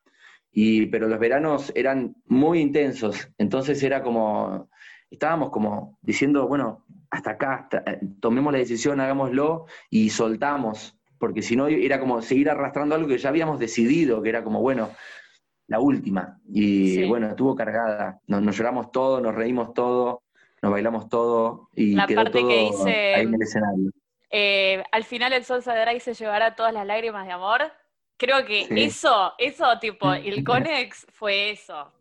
y, 0.50 0.86
pero 0.86 1.08
los 1.08 1.18
veranos 1.18 1.72
eran 1.74 2.16
muy 2.26 2.60
intensos, 2.60 3.28
entonces 3.38 3.82
era 3.82 4.02
como 4.02 4.68
estábamos 5.14 5.50
como 5.50 5.98
diciendo, 6.02 6.46
bueno, 6.46 6.84
hasta 7.10 7.32
acá, 7.32 7.68
eh, 7.86 8.00
tomemos 8.20 8.52
la 8.52 8.58
decisión, 8.58 9.00
hagámoslo 9.00 9.66
y 9.88 10.10
soltamos, 10.10 10.93
porque 11.18 11.42
si 11.42 11.56
no 11.56 11.66
era 11.68 12.00
como 12.00 12.20
seguir 12.22 12.50
arrastrando 12.50 12.94
algo 12.94 13.08
que 13.08 13.18
ya 13.18 13.28
habíamos 13.28 13.58
decidido, 13.58 14.22
que 14.22 14.28
era 14.28 14.44
como, 14.44 14.60
bueno, 14.60 14.90
la 15.66 15.80
última. 15.80 16.38
Y 16.48 17.04
bueno, 17.06 17.28
estuvo 17.28 17.54
cargada, 17.54 18.20
nos, 18.26 18.56
lloramos 18.56 18.92
todo, 18.92 19.20
nos 19.20 19.34
reímos 19.34 19.72
todo, 19.74 20.22
nos 20.62 20.72
bailamos 20.72 21.08
todo 21.08 21.68
y 21.74 21.94
la 21.94 22.06
quedó 22.06 22.22
parte 22.22 22.40
todo 22.40 22.48
que 22.48 22.70
dice, 22.70 23.14
ahí 23.14 23.22
en 23.22 23.34
el 23.34 23.42
escenario. 23.42 23.90
Eh, 24.30 24.82
al 24.90 25.04
final 25.04 25.32
el 25.32 25.44
sol 25.44 25.62
saldrá 25.62 25.94
y 25.94 26.00
se 26.00 26.14
llevará 26.14 26.54
todas 26.54 26.72
las 26.72 26.86
lágrimas 26.86 27.26
de 27.26 27.32
amor. 27.32 27.62
Creo 28.16 28.44
que 28.44 28.66
eso, 28.70 29.32
eso 29.38 29.78
tipo, 29.80 30.12
el 30.12 30.44
Conex 30.44 31.06
fue 31.12 31.50
eso. 31.50 31.92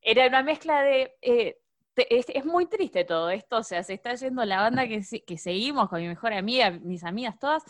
Era 0.00 0.26
una 0.26 0.42
mezcla 0.42 0.82
de 0.82 1.14
eh, 1.22 1.56
es, 1.96 2.44
muy 2.44 2.66
triste 2.66 3.04
todo 3.04 3.30
esto, 3.30 3.58
o 3.58 3.62
sea, 3.62 3.82
se 3.82 3.94
está 3.94 4.14
yendo 4.14 4.44
la 4.44 4.60
banda 4.60 4.86
que, 4.88 5.02
que 5.26 5.38
seguimos 5.38 5.88
con 5.88 6.00
mi 6.00 6.08
mejor 6.08 6.32
amiga, 6.32 6.70
mis 6.70 7.04
amigas 7.04 7.38
todas, 7.38 7.62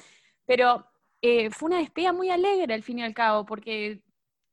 pero 0.46 0.86
eh, 1.22 1.50
fue 1.50 1.68
una 1.68 1.78
despedida 1.78 2.12
muy 2.12 2.30
alegre 2.30 2.74
al 2.74 2.82
fin 2.82 2.98
y 2.98 3.02
al 3.02 3.14
cabo, 3.14 3.46
porque 3.46 4.02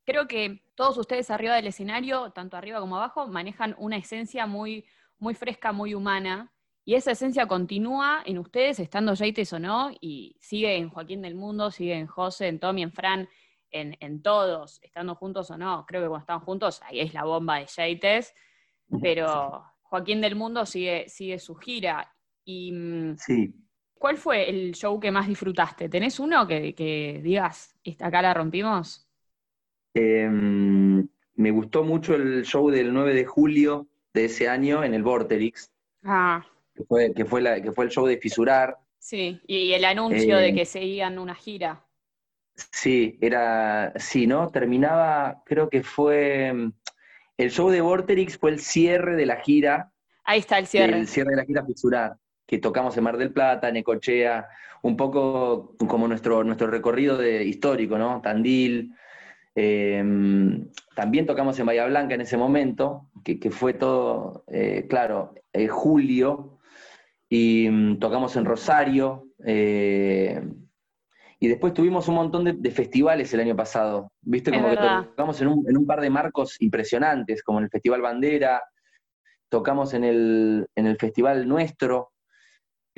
creo 0.05 0.27
que 0.27 0.63
todos 0.75 0.97
ustedes 0.97 1.29
arriba 1.31 1.55
del 1.55 1.67
escenario, 1.67 2.31
tanto 2.31 2.55
arriba 2.55 2.79
como 2.79 2.97
abajo, 2.97 3.27
manejan 3.27 3.75
una 3.79 3.97
esencia 3.97 4.45
muy, 4.45 4.85
muy 5.17 5.33
fresca, 5.33 5.71
muy 5.71 5.95
humana, 5.95 6.53
y 6.85 6.95
esa 6.95 7.11
esencia 7.11 7.47
continúa 7.47 8.23
en 8.25 8.37
ustedes, 8.37 8.79
estando 8.79 9.13
Yaites 9.13 9.51
o 9.53 9.59
no, 9.59 9.91
y 9.99 10.37
sigue 10.39 10.77
en 10.77 10.89
Joaquín 10.89 11.21
del 11.21 11.35
Mundo, 11.35 11.71
sigue 11.71 11.95
en 11.95 12.07
José, 12.07 12.47
en 12.47 12.59
Tommy, 12.59 12.83
en 12.83 12.91
Fran, 12.91 13.29
en, 13.71 14.21
todos, 14.23 14.79
estando 14.81 15.15
juntos 15.15 15.51
o 15.51 15.57
no. 15.57 15.85
Creo 15.87 16.01
que 16.01 16.07
cuando 16.07 16.23
están 16.23 16.39
juntos, 16.39 16.81
ahí 16.83 16.99
es 17.01 17.13
la 17.13 17.23
bomba 17.23 17.59
de 17.59 17.67
Yaites, 17.67 18.33
pero 19.01 19.63
Joaquín 19.83 20.21
del 20.21 20.35
Mundo 20.35 20.65
sigue, 20.65 21.07
sigue 21.09 21.37
su 21.37 21.55
gira. 21.55 22.11
Y, 22.43 22.71
mm, 22.71 23.17
sí. 23.17 23.53
¿Cuál 23.99 24.17
fue 24.17 24.49
el 24.49 24.73
show 24.73 24.99
que 24.99 25.11
más 25.11 25.27
disfrutaste? 25.27 25.87
¿Tenés 25.89 26.19
uno 26.19 26.47
que, 26.47 26.73
que 26.73 27.19
digas, 27.21 27.75
acá 27.99 28.23
la 28.23 28.33
rompimos? 28.33 29.07
Em, 29.93 31.07
me 31.35 31.51
gustó 31.51 31.83
mucho 31.83 32.15
el 32.15 32.43
show 32.43 32.71
del 32.71 32.91
9 32.91 33.13
de 33.13 33.25
julio 33.25 33.87
de 34.13 34.25
ese 34.25 34.49
año 34.49 34.83
en 34.83 34.95
el 34.95 35.03
Vorterix. 35.03 35.71
Ah 36.03 36.43
que 36.79 36.85
fue, 36.85 37.13
que 37.13 37.25
fue, 37.25 37.41
la, 37.41 37.61
que 37.61 37.71
fue 37.71 37.85
el 37.85 37.91
show 37.91 38.05
de 38.05 38.17
Fisurar. 38.17 38.77
Sí, 38.97 39.41
y 39.47 39.73
el 39.73 39.83
anuncio 39.83 40.37
de 40.37 40.49
eh, 40.49 40.55
que 40.55 40.65
seguían 40.65 41.19
una 41.19 41.35
gira. 41.35 41.85
Sí, 42.55 43.17
era, 43.21 43.93
sí, 43.97 44.27
¿no? 44.27 44.49
Terminaba, 44.49 45.43
creo 45.45 45.69
que 45.69 45.83
fue, 45.83 46.53
el 47.37 47.51
show 47.51 47.69
de 47.69 47.81
Vorterix 47.81 48.37
fue 48.37 48.51
el 48.51 48.59
cierre 48.59 49.15
de 49.15 49.25
la 49.25 49.37
gira. 49.37 49.91
Ahí 50.23 50.39
está 50.39 50.57
el 50.57 50.67
cierre. 50.67 50.97
El 50.97 51.07
cierre 51.07 51.31
de 51.31 51.37
la 51.37 51.45
gira 51.45 51.65
Fisurar, 51.65 52.17
que 52.49 52.57
tocamos 52.57 52.97
en 52.97 53.03
Mar 53.03 53.15
del 53.17 53.31
Plata, 53.31 53.71
Necochea, 53.71 54.47
un 54.81 54.97
poco 54.97 55.75
como 55.87 56.07
nuestro, 56.07 56.43
nuestro 56.43 56.65
recorrido 56.65 57.15
de, 57.15 57.43
histórico, 57.43 57.99
¿no? 57.99 58.21
Tandil. 58.21 58.95
Em, 59.53 60.67
también 60.95 61.27
tocamos 61.27 61.59
en 61.59 61.67
Bahía 61.67 61.85
Blanca 61.85 62.15
en 62.15 62.21
ese 62.21 62.37
momento, 62.37 63.11
que, 63.23 63.51
fue 63.51 63.73
todo, 63.75 64.45
eh, 64.47 64.87
claro, 64.89 65.35
eh, 65.53 65.67
julio, 65.67 66.57
y 67.29 67.69
mm, 67.69 67.99
tocamos 67.99 68.35
en 68.35 68.45
Rosario. 68.45 69.27
Eh, 69.45 70.41
y 71.39 71.47
después 71.49 71.75
tuvimos 71.75 72.07
un 72.07 72.15
montón 72.15 72.45
de, 72.45 72.71
festivales 72.71 73.31
el 73.31 73.41
año 73.41 73.55
pasado. 73.55 74.11
¿Viste? 74.21 74.49
Como 74.49 74.71
que 74.71 74.75
tocamos 74.75 75.39
en 75.39 75.49
un, 75.49 75.85
par 75.85 76.01
de 76.01 76.09
marcos 76.09 76.59
impresionantes, 76.59 77.43
como 77.43 77.59
en 77.59 77.65
el 77.65 77.69
Festival 77.69 78.01
Bandera, 78.01 78.63
tocamos 79.49 79.93
en 79.93 80.03
el, 80.03 80.97
Festival 80.99 81.47
Nuestro, 81.47 82.11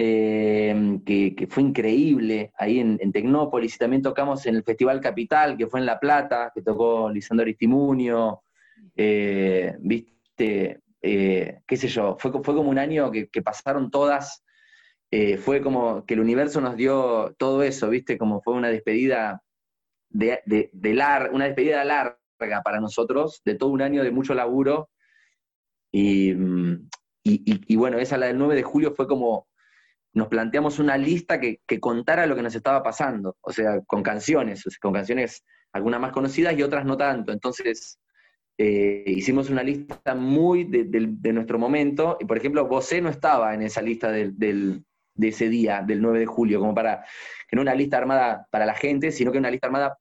eh, 0.03 0.99
que, 1.05 1.47
fue 1.47 1.61
increíble, 1.61 2.51
ahí 2.57 2.79
en, 2.79 3.11
Tecnópolis, 3.11 3.75
y 3.75 3.77
también 3.77 4.01
tocamos 4.01 4.43
en 4.47 4.55
el 4.55 4.63
Festival 4.63 4.99
Capital, 4.99 5.55
que 5.57 5.67
fue 5.67 5.79
en 5.79 5.85
La 5.85 5.99
Plata, 5.99 6.51
que 6.55 6.63
tocó 6.63 7.11
Lisandro 7.11 7.43
Aristimunio. 7.43 8.41
Eh, 8.95 9.75
¿Viste? 9.79 10.81
Eh, 11.03 11.59
qué 11.67 11.77
sé 11.77 11.87
yo, 11.87 12.17
fue, 12.19 12.31
fue 12.31 12.55
como 12.55 12.71
un 12.71 12.79
año 12.79 13.11
que, 13.11 13.41
pasaron 13.43 13.91
todas, 13.91 14.43
eh, 15.11 15.37
fue 15.37 15.61
como 15.61 16.03
que 16.03 16.15
el 16.15 16.19
universo 16.19 16.61
nos 16.61 16.75
dio 16.75 17.35
todo 17.37 17.61
eso, 17.61 17.87
¿viste? 17.89 18.17
Como 18.17 18.41
fue 18.41 18.55
una 18.55 18.69
despedida 18.69 19.43
de, 20.09 20.41
una 21.31 21.45
despedida 21.45 21.83
larga 21.85 22.17
para 22.63 22.79
nosotros, 22.79 23.41
de 23.45 23.53
todo 23.53 23.69
un 23.69 23.83
año 23.83 24.03
de 24.03 24.09
mucho 24.09 24.33
laburo. 24.33 24.89
Y, 25.91 26.33
y, 27.23 27.75
bueno, 27.75 27.99
esa 27.99 28.17
la 28.17 28.27
del 28.27 28.39
9 28.39 28.55
de 28.55 28.63
julio 28.63 28.95
fue 28.95 29.07
como, 29.07 29.47
nos 30.13 30.27
planteamos 30.27 30.79
una 30.79 30.97
lista 30.97 31.39
que, 31.39 31.59
contara 31.79 32.25
lo 32.25 32.35
que 32.35 32.41
nos 32.41 32.55
estaba 32.55 32.83
pasando, 32.83 33.37
o 33.41 33.51
sea, 33.51 33.81
con 33.81 34.03
canciones, 34.03 34.63
con 34.81 34.93
canciones 34.93 35.43
algunas 35.73 36.01
más 36.01 36.11
conocidas 36.11 36.57
y 36.57 36.63
otras 36.63 36.85
no 36.85 36.97
tanto. 36.97 37.31
Entonces, 37.31 37.99
eh, 38.57 39.03
hicimos 39.07 39.49
una 39.49 39.63
lista 39.63 40.13
muy 40.15 40.65
de, 40.65 41.33
nuestro 41.33 41.57
momento, 41.57 42.17
y 42.19 42.25
por 42.25 42.37
ejemplo, 42.37 42.67
Bosé 42.67 43.01
no 43.01 43.09
estaba 43.09 43.53
en 43.53 43.61
esa 43.61 43.81
lista 43.81 44.11
de 44.11 44.83
ese 45.19 45.49
día, 45.49 45.81
del 45.81 46.01
9 46.01 46.19
de 46.19 46.25
julio, 46.25 46.59
como 46.59 46.75
para, 46.75 47.05
que 47.47 47.55
no 47.55 47.61
una 47.61 47.75
lista 47.75 47.97
armada 47.97 48.47
para 48.51 48.65
la 48.65 48.75
gente, 48.75 49.11
sino 49.11 49.31
que 49.31 49.37
una 49.37 49.51
lista 49.51 49.67
armada 49.67 49.97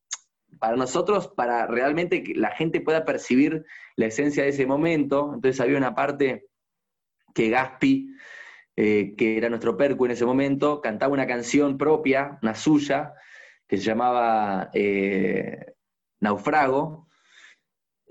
para 0.59 0.77
nosotros, 0.77 1.29
para 1.29 1.67
realmente 1.67 2.23
que 2.23 2.35
la 2.35 2.51
gente 2.51 2.81
pueda 2.81 3.05
percibir 3.05 3.65
la 3.97 4.07
esencia 4.07 4.43
de 4.43 4.51
ese 4.51 4.67
momento. 4.67 5.33
Entonces 5.35 5.61
había 5.61 5.79
una 5.79 5.95
parte 5.95 6.47
que 7.35 7.49
Gaspi, 7.49 8.15
eh, 8.77 9.15
que 9.17 9.37
era 9.37 9.49
nuestro 9.49 9.77
percu 9.77 10.07
en 10.07 10.13
ese 10.13 10.25
momento, 10.25 10.81
cantaba 10.81 11.13
una 11.13 11.27
canción 11.27 11.77
propia, 11.79 12.39
una 12.43 12.55
suya, 12.55 13.15
que 13.67 13.77
se 13.77 13.85
llamaba 13.85 14.71
eh, 14.75 15.75
Naufrago, 16.21 17.09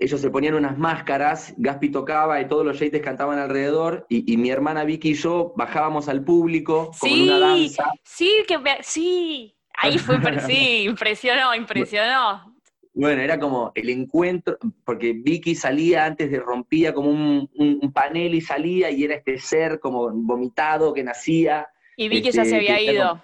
ellos 0.00 0.18
se 0.18 0.30
ponían 0.30 0.54
unas 0.54 0.78
máscaras, 0.78 1.52
Gaspi 1.58 1.90
tocaba 1.90 2.40
y 2.40 2.48
todos 2.48 2.64
los 2.64 2.80
yates 2.80 3.02
cantaban 3.02 3.38
alrededor, 3.38 4.06
y, 4.08 4.34
mi 4.38 4.50
hermana 4.50 4.84
Vicky 4.84 5.10
y 5.10 5.14
yo 5.14 5.52
bajábamos 5.56 6.08
al 6.08 6.24
público 6.24 6.90
con 6.98 7.12
una 7.12 7.38
danza. 7.38 7.84
Sí, 8.02 8.42
que 8.48 8.58
sí, 8.82 9.54
ahí 9.74 9.98
fue, 9.98 10.18
sí, 10.40 10.84
impresionó, 10.88 11.54
impresionó. 11.54 12.49
Bueno, 12.92 13.22
era 13.22 13.38
como 13.38 13.70
el 13.74 13.88
encuentro, 13.88 14.58
porque 14.84 15.12
Vicky 15.12 15.54
salía 15.54 16.04
antes 16.04 16.30
de 16.30 16.40
rompía 16.40 16.92
como 16.92 17.10
un, 17.10 17.92
panel 17.92 18.34
y 18.34 18.40
salía, 18.40 18.90
y 18.90 19.04
era 19.04 19.14
este 19.14 19.38
ser 19.38 19.78
como 19.78 20.10
vomitado 20.10 20.92
que 20.92 21.04
nacía. 21.04 21.68
Y 21.96 22.08
Vicky 22.08 22.32
ya 22.32 22.44
se 22.44 22.56
este, 22.56 22.56
había 22.56 22.80
ido. 22.80 23.22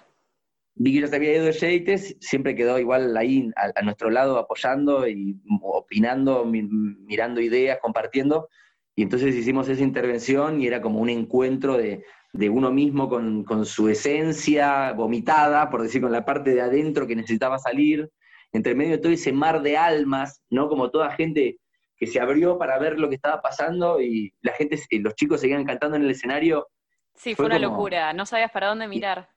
Vicky 0.75 1.01
ya 1.01 1.07
se 1.07 1.15
había 1.15 1.35
ido 1.35 1.45
de 1.45 1.51
Yates, 1.51 2.15
siempre 2.19 2.55
quedó 2.55 2.79
igual 2.79 3.17
ahí 3.17 3.51
a, 3.55 3.81
nuestro 3.81 4.09
lado 4.09 4.37
apoyando 4.37 5.07
y 5.07 5.35
opinando, 5.61 6.45
mirando 6.45 7.41
ideas, 7.41 7.79
compartiendo. 7.81 8.47
Y 8.95 9.03
entonces 9.03 9.35
hicimos 9.35 9.67
esa 9.69 9.83
intervención 9.83 10.61
y 10.61 10.67
era 10.67 10.81
como 10.81 10.99
un 10.99 11.09
encuentro 11.09 11.77
de, 11.77 12.03
uno 12.49 12.71
mismo 12.71 13.09
con, 13.09 13.65
su 13.65 13.89
esencia 13.89 14.93
vomitada, 14.93 15.69
por 15.69 15.81
decir, 15.81 16.01
con 16.01 16.11
la 16.11 16.25
parte 16.25 16.53
de 16.53 16.61
adentro 16.61 17.05
que 17.05 17.15
necesitaba 17.15 17.59
salir, 17.59 18.09
entre 18.51 18.75
medio 18.75 18.91
de 18.91 18.97
todo 18.99 19.11
ese 19.11 19.31
mar 19.31 19.61
de 19.61 19.77
almas, 19.77 20.41
¿no? 20.49 20.69
Como 20.69 20.89
toda 20.89 21.11
gente 21.11 21.59
que 21.97 22.07
se 22.07 22.19
abrió 22.19 22.57
para 22.57 22.77
ver 22.79 22.99
lo 22.99 23.09
que 23.09 23.15
estaba 23.15 23.41
pasando 23.41 23.99
y 24.01 24.33
la 24.41 24.53
gente, 24.53 24.79
los 24.99 25.15
chicos 25.15 25.41
seguían 25.41 25.65
cantando 25.65 25.97
en 25.97 26.03
el 26.03 26.11
escenario. 26.11 26.67
Sí, 27.15 27.33
fue, 27.33 27.47
una 27.47 27.59
locura, 27.59 28.13
no 28.13 28.25
sabías 28.25 28.51
para 28.51 28.67
dónde 28.67 28.87
mirar. 28.87 29.29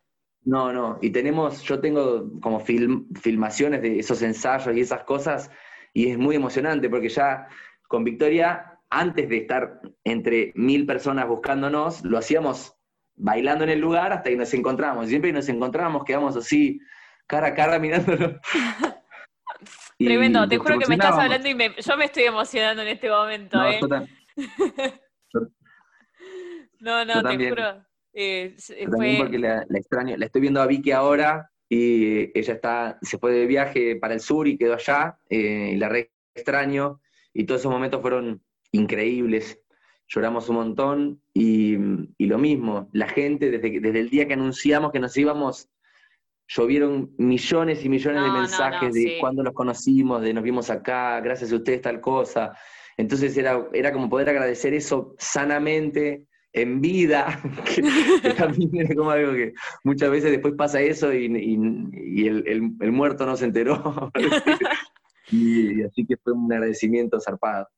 No, 0.43 0.73
no, 0.73 0.99
y 1.03 1.11
tenemos, 1.11 1.63
yo 1.63 1.81
tengo 1.81 2.31
como 2.41 2.61
filmaciones 2.61 3.83
de 3.83 3.99
esos 3.99 4.23
ensayos 4.23 4.75
y 4.75 4.81
esas 4.81 5.05
cosas, 5.05 5.51
y 5.93 6.11
es 6.11 6.19
muy 6.19 6.37
emocionante 6.37 6.89
porque 6.89 7.09
ya 7.09 7.47
con 7.89 8.05
Victoria, 8.05 8.79
antes 8.89 9.29
de 9.29 9.37
estar 9.39 9.81
entre 10.05 10.53
mil 10.55 10.87
personas 10.87 11.29
buscándonos, 11.29 12.05
lo 12.05 12.19
hacíamos 12.19 12.75
bailando 13.17 13.65
en 13.65 13.71
el 13.71 13.81
lugar 13.81 14.13
hasta 14.13 14.31
que 14.31 14.37
nos 14.37 14.53
encontramos. 14.55 15.09
Siempre 15.09 15.31
que 15.31 15.37
nos 15.37 15.49
encontramos 15.49 16.05
quedamos 16.05 16.37
así, 16.37 16.81
cara 17.27 17.49
a 17.49 17.55
cara 17.55 17.79
mirándolo. 17.81 18.41
Tremendo, 19.99 20.49
te 20.49 20.57
juro 20.59 20.79
que 20.79 20.87
me 20.89 20.95
estás 20.95 21.19
hablando 21.19 21.49
y 21.49 21.57
yo 21.83 21.97
me 21.97 22.05
estoy 22.05 22.25
emocionando 22.25 22.83
en 22.83 22.89
este 22.89 23.11
momento. 23.11 23.59
No, 23.59 23.69
¿eh? 23.69 23.81
no, 26.81 27.05
no, 27.05 27.23
te 27.23 27.49
juro. 27.49 27.85
Eh, 28.13 28.57
también 28.91 29.19
porque 29.19 29.39
la, 29.39 29.65
extraño, 29.75 30.17
la 30.17 30.27
estoy 30.27 30.41
viendo 30.41 30.61
a 30.61 30.67
Vicky 30.67 30.91
ahora 30.91 31.51
y 31.69 32.37
ella 32.37 32.55
está, 32.55 32.99
se 33.03 33.19
fue 33.19 33.33
de 33.33 33.47
viaje 33.47 33.97
para 33.97 34.15
el 34.15 34.21
sur 34.21 34.49
y 34.49 34.59
quedó 34.59 34.75
allá, 34.75 35.19
eh, 35.29 35.73
y 35.75 35.77
la 35.77 35.89
re 35.89 36.11
extraño, 36.35 37.01
y 37.33 37.45
todos 37.45 37.61
esos 37.61 37.73
momentos 37.73 38.01
fueron 38.01 38.43
increíbles, 38.73 39.63
lloramos 40.09 40.49
un 40.49 40.57
montón, 40.57 41.23
y, 41.33 41.77
lo 42.19 42.39
mismo, 42.39 42.89
la 42.93 43.09
gente, 43.09 43.51
desde, 43.53 43.79
desde 43.79 44.01
el 44.01 44.11
día 44.11 44.27
que 44.27 44.35
anunciamos 44.35 44.91
que 44.91 44.99
nos 44.99 45.17
íbamos, 45.17 45.69
llovieron 46.57 47.11
millones 47.17 47.85
y 47.85 47.89
millones 47.89 48.25
de 48.25 48.31
mensajes 48.31 48.93
de 48.93 49.19
cuando 49.21 49.43
los 49.43 49.55
conocimos, 49.55 50.23
de 50.23 50.35
nos 50.35 50.43
vimos 50.43 50.69
acá, 50.71 51.21
gracias 51.21 51.53
a 51.53 51.57
ustedes 51.57 51.81
tal 51.81 52.01
cosa, 52.01 52.53
entonces 52.97 53.37
era, 53.37 53.69
era 53.73 53.93
como 53.93 54.11
poder 54.11 54.29
agradecer 54.29 54.75
eso 54.75 55.15
sanamente, 55.19 56.27
en 56.53 56.81
vida, 56.81 57.41
que, 58.23 58.35
también 58.35 58.91
es 58.91 58.97
como 58.97 59.11
algo 59.11 59.33
que 59.33 59.53
muchas 59.85 60.11
veces 60.11 60.33
después 60.33 60.55
pasa 60.55 60.81
eso 60.81 61.13
y, 61.13 61.27
el, 62.27 62.93
muerto 62.93 63.27
no 63.27 63.37
se 63.37 63.45
enteró. 63.45 64.11
y, 65.31 65.83
así 65.83 66.05
que 66.07 66.17
fue 66.17 66.33
un 66.33 66.53
agradecimiento 66.53 67.21
zarpado. 67.21 67.69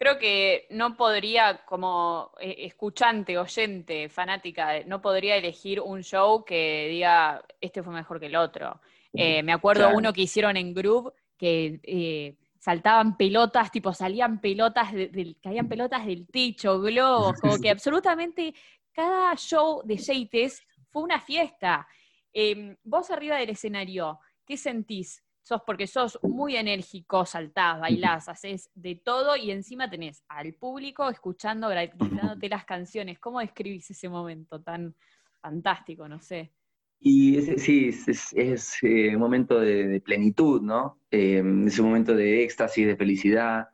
Creo 0.00 0.18
que 0.18 0.66
no 0.70 0.96
podría, 0.96 1.58
como 1.66 2.32
eh, 2.40 2.54
escuchante, 2.60 3.36
oyente, 3.36 4.08
fanática, 4.08 4.82
no 4.86 5.02
podría 5.02 5.36
elegir 5.36 5.78
un 5.78 6.02
show 6.02 6.42
que 6.42 6.88
diga, 6.88 7.44
este 7.60 7.82
fue 7.82 7.92
mejor 7.92 8.18
que 8.18 8.24
el 8.24 8.36
otro. 8.36 8.80
Eh, 9.12 9.42
me 9.42 9.52
acuerdo 9.52 9.90
uno 9.94 10.14
que 10.14 10.22
hicieron 10.22 10.56
en 10.56 10.72
Groove, 10.72 11.12
que 11.36 11.80
eh, 11.82 12.34
saltaban 12.58 13.18
pelotas, 13.18 13.70
tipo 13.70 13.92
salían 13.92 14.40
pelotas, 14.40 14.90
del, 14.90 15.36
caían 15.38 15.68
pelotas 15.68 16.06
del 16.06 16.26
techo, 16.28 16.80
globos, 16.80 17.38
como 17.38 17.58
que 17.58 17.68
absolutamente 17.70 18.54
cada 18.92 19.36
show 19.36 19.82
de 19.84 19.98
Yates 19.98 20.62
fue 20.88 21.02
una 21.02 21.20
fiesta. 21.20 21.86
Em, 22.32 22.74
vos 22.84 23.10
arriba 23.10 23.36
del 23.36 23.50
escenario, 23.50 24.18
¿qué 24.46 24.56
sentís? 24.56 25.22
Sos 25.50 25.62
porque 25.66 25.88
sos 25.88 26.16
muy 26.22 26.54
enérgico, 26.54 27.26
saltás, 27.26 27.80
bailás, 27.80 28.28
haces 28.28 28.70
de 28.72 28.94
todo 28.94 29.34
y 29.36 29.50
encima 29.50 29.90
tenés 29.90 30.22
al 30.28 30.54
público 30.54 31.10
escuchando, 31.10 31.68
gritándote 31.68 32.48
las 32.48 32.64
canciones. 32.64 33.18
¿Cómo 33.18 33.40
describís 33.40 33.90
ese 33.90 34.08
momento 34.08 34.62
tan 34.62 34.94
fantástico, 35.40 36.06
no 36.06 36.20
sé? 36.20 36.52
Y 37.00 37.42
sí, 37.58 37.88
es, 38.36 38.78
eh, 38.84 39.12
un 39.12 39.20
momento 39.20 39.58
de, 39.58 40.00
plenitud, 40.00 40.62
¿no? 40.62 41.00
Eh, 41.10 41.42
es 41.66 41.78
un 41.80 41.86
momento 41.86 42.14
de 42.14 42.44
éxtasis, 42.44 42.86
de 42.86 42.96
felicidad, 42.96 43.70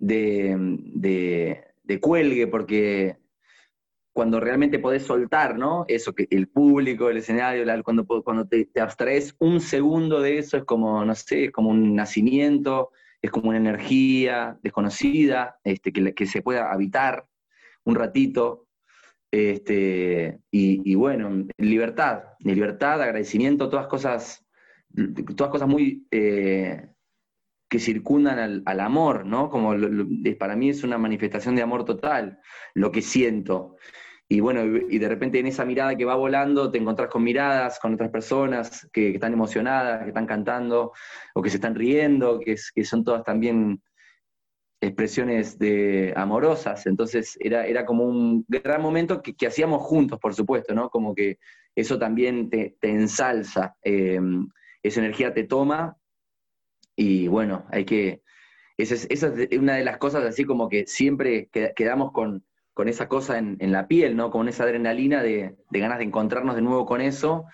de, 0.00 0.58
cuelgue, 2.00 2.48
porque 2.48 3.16
cuando 4.12 4.40
realmente 4.40 4.78
podés 4.78 5.04
soltar, 5.04 5.58
¿no? 5.58 5.84
Eso 5.88 6.14
que 6.14 6.26
el 6.30 6.48
público, 6.48 7.08
el 7.08 7.18
escenario, 7.18 7.64
cuando, 7.82 8.06
cuando 8.06 8.46
te, 8.46 8.68
abstraes 8.80 9.34
un 9.38 9.60
segundo 9.60 10.20
de 10.20 10.38
eso, 10.38 10.56
es 10.56 10.64
como, 10.64 11.04
no 11.04 11.14
sé, 11.14 11.46
es 11.46 11.50
como 11.50 11.70
un 11.70 11.94
nacimiento, 11.94 12.90
es 13.22 13.30
como 13.30 13.48
una 13.48 13.58
energía 13.58 14.58
desconocida, 14.62 15.58
este, 15.64 15.92
que, 15.92 16.14
que 16.14 16.26
se 16.26 16.42
pueda 16.42 16.72
habitar 16.72 17.26
un 17.84 17.94
ratito, 17.94 18.66
este, 19.32 20.40
y, 20.50 20.94
bueno, 20.94 21.46
libertad, 21.56 22.24
libertad, 22.40 23.00
agradecimiento, 23.00 23.70
todas 23.70 23.86
cosas, 23.86 24.44
todas 25.34 25.50
cosas 25.50 25.68
muy 25.68 26.06
eh, 26.10 26.90
que 27.70 27.78
circundan 27.78 28.62
al, 28.66 28.80
amor, 28.80 29.24
¿no? 29.24 29.48
Como 29.48 29.74
para 30.38 30.54
mí 30.54 30.68
es 30.68 30.84
una 30.84 30.98
manifestación 30.98 31.56
de 31.56 31.62
amor 31.62 31.86
total, 31.86 32.40
lo 32.74 32.92
que 32.92 33.00
siento. 33.00 33.76
Y 34.28 34.40
bueno, 34.40 34.64
y 34.64 34.98
de 34.98 35.08
repente 35.08 35.38
en 35.38 35.46
esa 35.46 35.64
mirada 35.64 35.94
que 35.94 36.06
va 36.06 36.14
volando 36.14 36.70
te 36.70 36.78
encontrás 36.78 37.10
con 37.10 37.22
miradas, 37.22 37.78
con 37.78 37.94
otras 37.94 38.10
personas 38.10 38.88
que, 38.92 39.10
están 39.10 39.34
emocionadas, 39.34 40.02
que 40.02 40.08
están 40.08 40.26
cantando 40.26 40.92
o 41.34 41.42
que 41.42 41.50
se 41.50 41.56
están 41.56 41.74
riendo, 41.74 42.40
que, 42.40 42.56
son 42.84 43.04
todas 43.04 43.24
también 43.24 43.82
expresiones 44.80 45.58
de, 45.58 46.14
amorosas, 46.16 46.86
entonces 46.86 47.36
era, 47.40 47.66
era 47.66 47.84
como 47.84 48.04
un 48.04 48.44
gran 48.48 48.80
momento 48.80 49.22
que, 49.22 49.46
hacíamos 49.46 49.82
juntos, 49.82 50.18
por 50.18 50.34
supuesto, 50.34 50.74
¿no? 50.74 50.88
Como 50.88 51.14
que 51.14 51.38
eso 51.76 51.98
también 51.98 52.48
te, 52.50 52.76
ensalza, 52.80 53.76
em, 53.82 54.48
esa 54.82 55.00
energía 55.00 55.34
te 55.34 55.44
toma 55.44 55.96
y 56.96 57.28
bueno, 57.28 57.66
hay 57.70 57.84
que, 57.84 58.22
esa 58.78 58.94
es, 58.94 59.28
una 59.58 59.76
de 59.76 59.84
las 59.84 59.98
cosas 59.98 60.24
así 60.24 60.44
como 60.44 60.68
que 60.68 60.86
siempre 60.86 61.48
quedamos 61.76 62.12
con, 62.12 62.44
con 62.74 62.88
esa 62.88 63.08
cosa 63.08 63.38
en, 63.38 63.58
la 63.72 63.86
piel, 63.86 64.16
¿no? 64.16 64.30
Con 64.30 64.48
esa 64.48 64.64
adrenalina 64.64 65.22
de, 65.22 65.56
ganas 65.70 65.98
de 65.98 66.04
encontrarnos 66.04 66.54
de 66.56 66.62
nuevo 66.62 66.86
con 66.86 67.00
eso. 67.00 67.44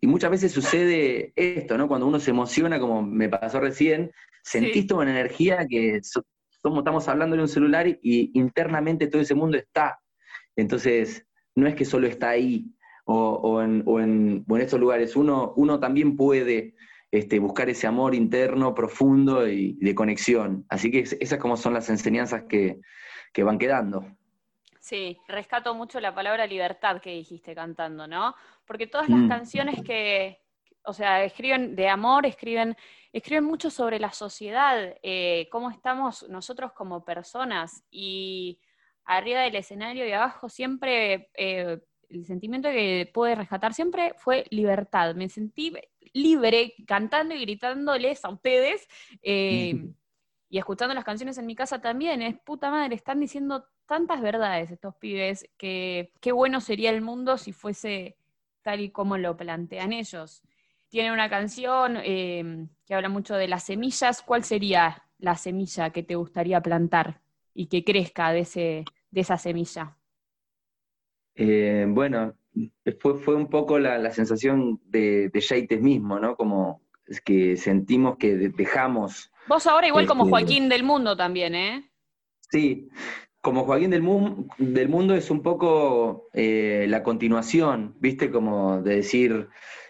Y 0.00 0.06
muchas 0.06 0.30
veces 0.30 0.52
sucede 0.52 1.32
esto, 1.36 1.76
¿no? 1.76 1.88
Cuando 1.88 2.06
uno 2.06 2.20
se 2.20 2.30
emociona, 2.30 2.78
como 2.78 3.02
me 3.02 3.28
pasó 3.28 3.60
recién, 3.60 4.12
sentís 4.42 4.86
toda 4.86 5.02
una 5.02 5.10
energía 5.10 5.66
que 5.68 5.96
estamos 5.96 7.08
hablando 7.08 7.36
de 7.36 7.42
un 7.42 7.48
celular 7.48 7.86
y, 7.88 8.30
internamente 8.38 9.08
todo 9.08 9.22
ese 9.22 9.34
mundo 9.34 9.56
está. 9.56 9.98
Entonces, 10.56 11.26
no 11.54 11.66
es 11.66 11.74
que 11.74 11.84
solo 11.84 12.06
está 12.06 12.30
ahí 12.30 12.72
o, 13.04 13.60
en, 13.60 13.82
o, 13.86 13.98
en, 13.98 14.44
estos 14.60 14.78
lugares, 14.78 15.16
uno, 15.16 15.52
uno 15.56 15.80
también 15.80 16.16
puede 16.16 16.74
este, 17.10 17.40
buscar 17.40 17.68
ese 17.68 17.86
amor 17.86 18.14
interno, 18.14 18.74
profundo 18.74 19.48
y 19.48 19.76
de 19.80 19.94
conexión. 19.94 20.64
Así 20.68 20.90
que 20.90 21.00
esas 21.00 21.38
como 21.38 21.56
son 21.56 21.74
las 21.74 21.90
enseñanzas 21.90 22.44
que, 22.48 22.80
van 23.42 23.58
quedando. 23.58 24.06
Sí, 24.80 25.18
rescato 25.28 25.74
mucho 25.74 26.00
la 26.00 26.14
palabra 26.14 26.46
libertad 26.46 27.00
que 27.00 27.10
dijiste 27.10 27.54
cantando, 27.54 28.06
¿no? 28.06 28.34
Porque 28.64 28.86
todas 28.86 29.08
las 29.08 29.20
mm. 29.20 29.28
canciones 29.28 29.82
que, 29.84 30.40
o 30.84 30.92
sea, 30.92 31.22
escriben 31.22 31.76
de 31.76 31.88
amor, 31.88 32.26
escriben 32.26 32.76
escriben 33.12 33.44
mucho 33.44 33.70
sobre 33.70 33.98
la 33.98 34.12
sociedad, 34.12 34.94
eh, 35.02 35.48
cómo 35.50 35.70
estamos 35.70 36.28
nosotros 36.28 36.72
como 36.72 37.04
personas 37.04 37.84
y 37.90 38.60
arriba 39.04 39.40
del 39.40 39.56
escenario 39.56 40.06
y 40.06 40.12
abajo 40.12 40.48
siempre 40.48 41.30
eh, 41.34 41.78
el 42.08 42.24
sentimiento 42.24 42.68
que 42.70 43.10
pude 43.12 43.34
rescatar 43.34 43.72
siempre 43.74 44.14
fue 44.16 44.44
libertad. 44.50 45.14
Me 45.14 45.28
sentí 45.28 45.72
libre 46.12 46.74
cantando 46.86 47.34
y 47.34 47.42
gritándoles 47.42 48.24
a 48.24 48.30
ustedes 48.30 48.88
eh, 49.22 49.74
y 50.50 50.58
escuchando 50.58 50.94
las 50.94 51.04
canciones 51.04 51.38
en 51.38 51.46
mi 51.46 51.54
casa 51.54 51.80
también. 51.80 52.20
Es 52.20 52.38
puta 52.38 52.70
madre, 52.70 52.94
están 52.94 53.20
diciendo 53.20 53.64
tantas 53.86 54.20
verdades 54.20 54.70
estos 54.70 54.94
pibes 54.96 55.48
que 55.56 56.12
qué 56.20 56.32
bueno 56.32 56.60
sería 56.60 56.90
el 56.90 57.00
mundo 57.00 57.38
si 57.38 57.52
fuese 57.52 58.18
tal 58.62 58.80
y 58.80 58.90
como 58.90 59.16
lo 59.16 59.36
plantean 59.36 59.94
ellos 59.94 60.42
tiene 60.90 61.12
una 61.12 61.30
canción 61.30 61.96
eh, 62.04 62.66
que 62.84 62.94
habla 62.94 63.08
mucho 63.08 63.36
de 63.36 63.48
las 63.48 63.64
semillas. 63.64 64.22
¿Cuál 64.22 64.44
sería 64.44 65.04
la 65.18 65.36
semilla 65.36 65.90
que 65.90 66.02
te 66.02 66.16
gustaría 66.16 66.60
plantar 66.60 67.20
y 67.54 67.66
que 67.66 67.84
crezca 67.84 68.32
de, 68.32 68.40
ese, 68.40 68.84
de 69.10 69.20
esa 69.20 69.38
semilla? 69.38 69.96
Eh, 71.36 71.86
bueno, 71.88 72.34
fue, 72.98 73.14
fue 73.14 73.36
un 73.36 73.48
poco 73.48 73.78
la, 73.78 74.10
sensación 74.10 74.80
de, 74.84 75.30
de 75.30 75.78
mismo, 75.80 76.18
¿no? 76.18 76.36
Como 76.36 76.82
es 77.06 77.20
que 77.20 77.56
sentimos 77.56 78.18
que 78.18 78.36
dejamos... 78.36 79.32
Vos 79.50 79.66
ahora 79.66 79.88
igual 79.88 80.06
como 80.06 80.22
este, 80.22 80.30
Joaquín 80.30 80.68
del 80.68 80.84
Mundo 80.84 81.16
también, 81.16 81.56
¿eh? 81.56 81.90
Sí, 82.52 82.88
como 83.40 83.64
Joaquín 83.64 83.90
del, 83.90 84.04
del 84.58 84.88
Mundo 84.88 85.16
es 85.16 85.28
un 85.28 85.42
poco 85.42 86.28
eh, 86.34 86.86
la 86.88 87.02
continuación, 87.02 87.96
¿viste? 87.98 88.30
Como 88.30 88.80
de 88.80 88.94
decir, 88.94 89.48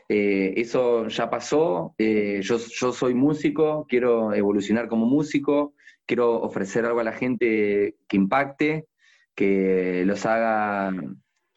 eh, 0.08 0.54
eso 0.56 1.08
ya 1.08 1.28
pasó, 1.28 1.94
eh, 1.98 2.40
yo, 2.42 2.58
soy 2.58 3.12
músico, 3.12 3.84
quiero 3.86 4.32
evolucionar 4.32 4.88
como 4.88 5.04
músico, 5.04 5.74
quiero 6.06 6.40
ofrecer 6.40 6.86
algo 6.86 7.00
a 7.00 7.04
la 7.04 7.12
gente 7.12 7.96
que 8.08 8.16
impacte, 8.16 8.86
que 9.34 10.04
los 10.06 10.24
haga 10.24 10.90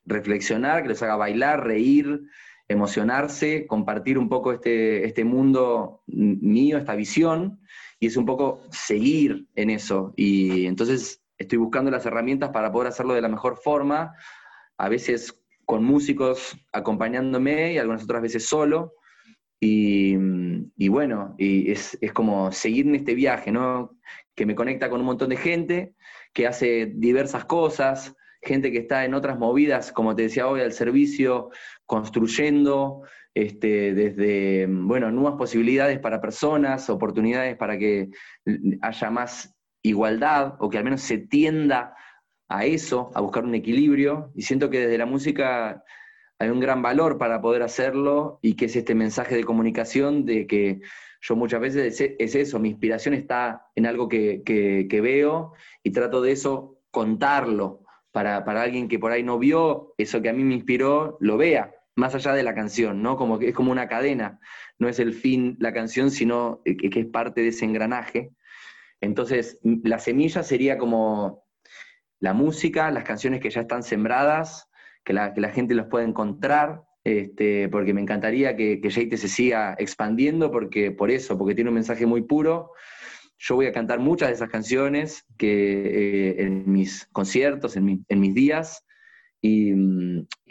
reflexionar, 0.04 0.84
que 0.84 0.89
los 0.89 1.02
haga 1.04 1.16
bailar, 1.16 1.66
reír, 1.66 2.20
emocionarse, 2.68 3.66
compartir 3.66 4.18
un 4.18 4.28
poco 4.28 4.52
este, 4.52 5.06
este 5.06 5.24
mundo 5.24 6.02
mío, 6.08 6.78
esta 6.78 6.96
visión, 6.96 7.62
y 8.04 8.08
es 8.08 8.18
un 8.18 8.26
poco 8.26 8.60
seguir 8.70 9.48
en 9.56 9.70
eso. 9.70 10.13
Y 10.18 10.66
entonces 10.66 11.24
estoy 11.38 11.58
buscando 11.58 11.89
las 11.89 12.06
herramientas 12.06 12.50
para 12.50 12.70
poder 12.70 12.89
hacerlo 12.89 13.13
de 13.13 13.22
la 13.22 13.30
mejor 13.30 13.56
forma, 13.56 14.13
a 14.78 14.89
veces 14.89 15.42
con 15.63 15.86
músicos 15.86 16.54
acompañándome 16.74 17.72
y 17.72 17.78
algunas 17.78 18.04
otras 18.04 18.22
veces 18.22 18.46
solo. 18.46 18.96
Y, 19.62 20.18
bueno, 20.89 21.34
y 21.38 21.72
es, 21.72 21.98
como 22.13 22.52
seguir 22.52 22.88
en 22.88 22.96
este 22.96 23.16
viaje, 23.16 23.54
¿no? 23.54 23.98
Que 24.36 24.46
me 24.46 24.54
conecta 24.54 24.89
con 24.89 25.00
un 25.00 25.06
montón 25.06 25.30
de 25.30 25.38
gente, 25.38 25.96
que 26.34 26.46
hace 26.46 26.92
diversas 26.94 27.46
cosas, 27.46 28.13
gente 28.43 28.71
que 28.71 28.79
está 28.79 29.06
en 29.06 29.13
otras 29.13 29.38
movidas, 29.38 29.91
como 29.91 30.15
te 30.15 30.23
decía 30.23 30.47
hoy, 30.47 30.62
al 30.62 30.73
servicio, 30.73 31.49
construyendo, 31.86 33.01
este, 33.34 33.93
desde, 33.93 34.67
bueno, 34.69 35.12
nuevas 35.12 35.36
posibilidades 35.38 35.99
para 35.99 36.21
personas, 36.21 36.89
oportunidades 36.89 37.58
para 37.58 37.77
que 37.77 38.10
haya 38.82 39.10
más 39.10 39.56
igualdad 39.82 40.56
o 40.60 40.69
que 40.69 40.77
al 40.77 40.84
menos 40.84 41.01
se 41.01 41.17
tienda 41.17 41.95
a 42.47 42.65
eso, 42.65 43.12
a 43.15 43.21
buscar 43.21 43.43
un 43.43 43.56
equilibrio, 43.56 44.32
y 44.36 44.43
siento 44.43 44.69
que 44.69 44.82
desde 44.82 44.97
la 44.97 45.06
música 45.06 45.84
hay 46.39 46.49
un 46.49 46.60
gran 46.60 46.82
valor 46.82 47.17
para 47.17 47.41
poder 47.41 47.63
hacerlo 47.63 48.39
y 48.41 48.56
que 48.56 48.65
es 48.65 48.75
este 48.75 48.95
mensaje 48.95 49.36
de 49.36 49.43
comunicación 49.43 50.25
de 50.25 50.45
que 50.45 50.82
yo 51.21 51.36
muchas 51.36 51.62
veces 51.62 52.01
es, 52.19 52.36
eso, 52.36 52.60
mi 52.60 52.69
inspiración 52.69 53.13
está 53.13 53.67
en 53.75 53.86
algo 53.86 54.10
que, 54.10 54.43
veo 55.01 55.53
y 55.82 55.91
trato 55.91 56.21
de 56.21 56.34
eso 56.34 56.82
contarlo 56.91 57.83
para, 58.13 58.45
para, 58.45 58.62
alguien 58.62 58.88
que 58.88 58.99
por 58.99 59.12
ahí 59.12 59.23
no 59.23 59.38
vio 59.38 59.93
eso 59.97 60.21
que 60.21 60.30
a 60.30 60.34
mí 60.34 60.43
me 60.45 60.54
inspiró, 60.54 61.17
lo 61.19 61.36
vea, 61.36 61.76
más 61.95 62.15
allá 62.15 62.34
de 62.34 62.43
la 62.43 62.56
canción, 62.56 63.02
¿no? 63.02 63.17
Como 63.17 63.38
que 63.39 63.49
es 63.49 63.56
como 63.56 63.71
una 63.71 63.89
cadena, 63.89 64.39
no 64.80 64.88
es 64.88 64.99
el 64.99 65.13
fin 65.13 65.58
la 65.60 65.73
canción, 65.73 66.12
sino 66.12 66.62
que, 66.63 66.78
que 66.78 66.99
es 67.02 67.06
parte 67.08 67.41
de 67.41 67.49
ese 67.49 67.65
engranaje. 67.65 68.32
Entonces, 69.02 69.60
la 69.63 69.99
semilla 69.99 70.43
sería 70.43 70.78
como 70.78 71.43
la 72.19 72.34
música, 72.34 72.89
las 72.89 73.04
canciones 73.04 73.41
que 73.41 73.49
ya 73.49 73.62
están 73.62 73.84
sembradas, 73.84 74.69
que 75.04 75.12
la, 75.12 75.34
gente 75.49 75.76
los 75.76 75.88
pueda 75.88 76.06
encontrar, 76.06 76.84
este, 77.04 77.67
porque 77.67 77.93
me 77.93 77.99
encantaría 77.99 78.56
que, 78.56 78.80
que 78.80 78.89
se 79.17 79.28
siga 79.28 79.76
expandiendo, 79.78 80.49
porque, 80.49 80.91
por 80.91 81.12
eso, 81.12 81.38
porque 81.38 81.56
tiene 81.56 81.69
un 81.69 81.76
mensaje 81.76 82.06
muy 82.06 82.21
puro. 82.21 82.71
Yo 83.45 83.56
voy 83.56 83.65
a 83.65 83.73
cantar 83.73 83.99
muchas 83.99 84.29
de 84.29 84.36
esas 84.36 84.49
canciones 84.49 85.25
que, 85.38 86.29
eh, 86.29 86.43
en 86.43 86.71
mis 86.71 87.06
conciertos, 87.12 87.75
en, 87.75 88.06
mis 88.10 88.34
días, 88.34 88.86
y, 89.41 89.73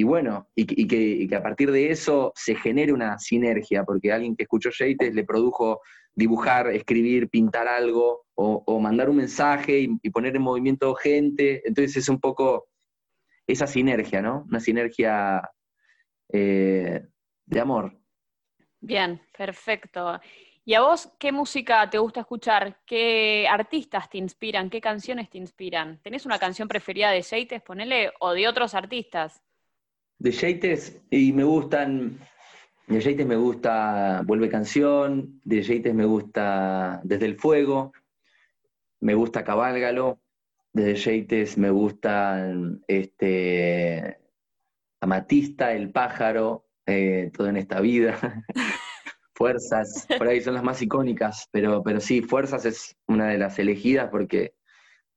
bueno, 0.05 0.50
y, 0.55 0.87
que, 0.87 1.35
a 1.35 1.42
partir 1.42 1.70
de 1.70 1.90
eso 1.90 2.33
se 2.35 2.55
genere 2.55 2.92
una 2.92 3.18
sinergia, 3.18 3.85
porque 3.85 4.12
alguien 4.12 4.37
que 4.37 4.42
escuchó 4.42 4.68
Yates 4.68 5.14
le 5.14 5.24
produjo 5.24 5.81
dibujar, 6.14 6.66
escribir, 6.66 7.31
pintar 7.31 7.66
algo, 7.66 8.26
o, 8.35 8.78
mandar 8.78 9.09
un 9.09 9.16
mensaje 9.16 9.88
y, 10.02 10.11
poner 10.11 10.37
en 10.37 10.42
movimiento 10.42 10.94
gente. 10.94 11.66
Entonces 11.66 11.96
es 11.96 12.11
un 12.11 12.20
poco 12.20 12.68
esa 13.46 13.66
sinergia, 13.66 14.20
¿no? 14.20 14.44
Una 14.50 14.61
sinergia 14.61 15.40
eh, 16.31 17.00
de 17.46 17.61
amor. 17.61 17.98
Bien, 18.81 19.18
perfecto. 19.35 20.20
¿Y 20.64 20.75
a 20.75 20.81
vos 20.81 21.12
qué 21.18 21.33
música 21.33 21.90
te 21.90 21.98
gusta 21.98 22.20
escuchar? 22.20 22.79
¿Qué 22.87 23.48
artistas 23.51 24.09
te 24.09 24.18
inspiran? 24.18 24.70
¿Qué 24.70 24.81
canciones 24.81 25.29
te 25.29 25.38
inspiran? 25.38 25.98
¿Tenés 26.03 26.25
una 26.25 26.38
canción 26.38 26.68
preferida 26.68 27.11
de 27.11 27.22
Yates, 27.22 27.62
ponele, 27.62 28.12
o 28.20 28.33
de 28.33 28.46
otros 28.46 28.75
artistas? 28.75 29.42
De 30.18 30.31
Yates, 30.31 31.01
y 31.11 31.33
me 31.33 31.42
gustan, 31.42 32.20
de 32.87 33.01
Yates 33.01 33.27
me 33.27 33.35
gusta 33.35 34.22
Vuelve 34.25 34.48
Canción, 34.48 35.40
de 35.44 35.62
Yates 35.62 35.94
me 35.94 36.05
gusta 36.05 37.01
Desde 37.03 37.27
el 37.27 37.40
Fuego, 37.40 37.92
me 39.01 39.14
gusta 39.14 39.42
Cabálgalo, 39.42 40.20
desde 40.72 41.22
Yates 41.22 41.59
me 41.59 41.70
gustan 41.70 42.85
este, 42.87 44.20
Amatista, 45.01 45.72
El 45.72 45.90
Pájaro, 45.90 46.68
eh, 46.87 47.33
Todo 47.37 47.48
en 47.48 47.57
esta 47.57 47.81
vida. 47.81 48.44
Fuerzas, 49.35 50.07
por 50.18 50.29
ahí 50.29 50.40
son 50.40 50.55
las 50.55 50.62
más 50.62 50.81
icónicas, 50.83 51.49
pero, 51.51 51.83
pero 51.83 52.01
sí, 52.01 52.23
Fuerzas 52.23 52.64
es 52.64 52.97
una 53.07 53.29
de 53.29 53.38
las 53.38 53.59
elegidas 53.59 54.11
porque, 54.11 54.55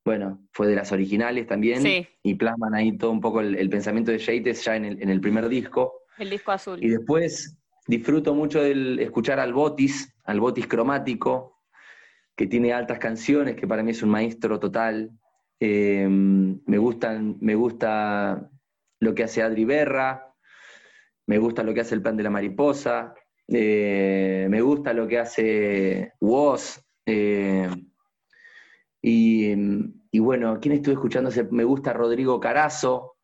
bueno, 0.04 0.46
fue 0.52 0.66
de 0.68 0.76
las 0.76 0.92
originales 0.92 1.46
también 1.46 2.06
y 2.22 2.34
plasman 2.34 2.74
ahí 2.74 2.96
todo 2.96 3.10
un 3.10 3.20
poco 3.20 3.40
el, 3.40 3.68
pensamiento 3.68 4.10
de 4.10 4.18
Yates 4.18 4.64
ya 4.64 4.76
en 4.76 4.84
el, 4.84 5.02
en 5.02 5.10
el, 5.10 5.20
primer 5.20 5.48
disco. 5.48 6.02
El 6.18 6.30
disco 6.30 6.52
azul. 6.52 6.82
Y 6.82 6.88
después 6.88 7.58
disfruto 7.86 8.34
mucho 8.34 8.62
del 8.62 8.98
escuchar 8.98 9.38
al 9.38 9.52
Botis, 9.52 10.14
al 10.24 10.40
Botis 10.40 10.66
cromático, 10.66 11.62
que 12.34 12.46
tiene 12.46 12.72
altas 12.72 12.98
canciones, 12.98 13.56
que 13.56 13.66
para 13.66 13.82
mí 13.82 13.92
es 13.92 14.02
un 14.02 14.10
maestro 14.10 14.58
total. 14.60 15.10
Eh, 15.58 16.06
me, 16.08 16.78
gustan, 16.78 17.36
me 17.40 17.54
gusta 17.54 18.50
lo 19.00 19.14
que 19.14 19.24
hace 19.24 19.42
Adri 19.42 19.64
Berra, 19.64 20.34
me 21.26 21.38
gusta 21.38 21.62
lo 21.62 21.72
que 21.72 21.80
hace 21.80 21.94
el 21.94 22.02
plan 22.02 22.16
de 22.16 22.22
la 22.22 22.30
mariposa, 22.30 23.14
eh, 23.48 24.46
me 24.50 24.60
gusta 24.60 24.92
lo 24.92 25.06
que 25.06 25.18
hace 25.18 26.12
Woz. 26.20 26.80
Eh, 27.06 27.68
y, 29.02 30.18
bueno, 30.18 30.58
¿quién 30.60 30.74
estuve 30.74 30.94
escuchando? 30.94 31.30
Me 31.50 31.64
gusta 31.64 31.92
Rodrigo 31.92 32.40
Carazo, 32.40 33.16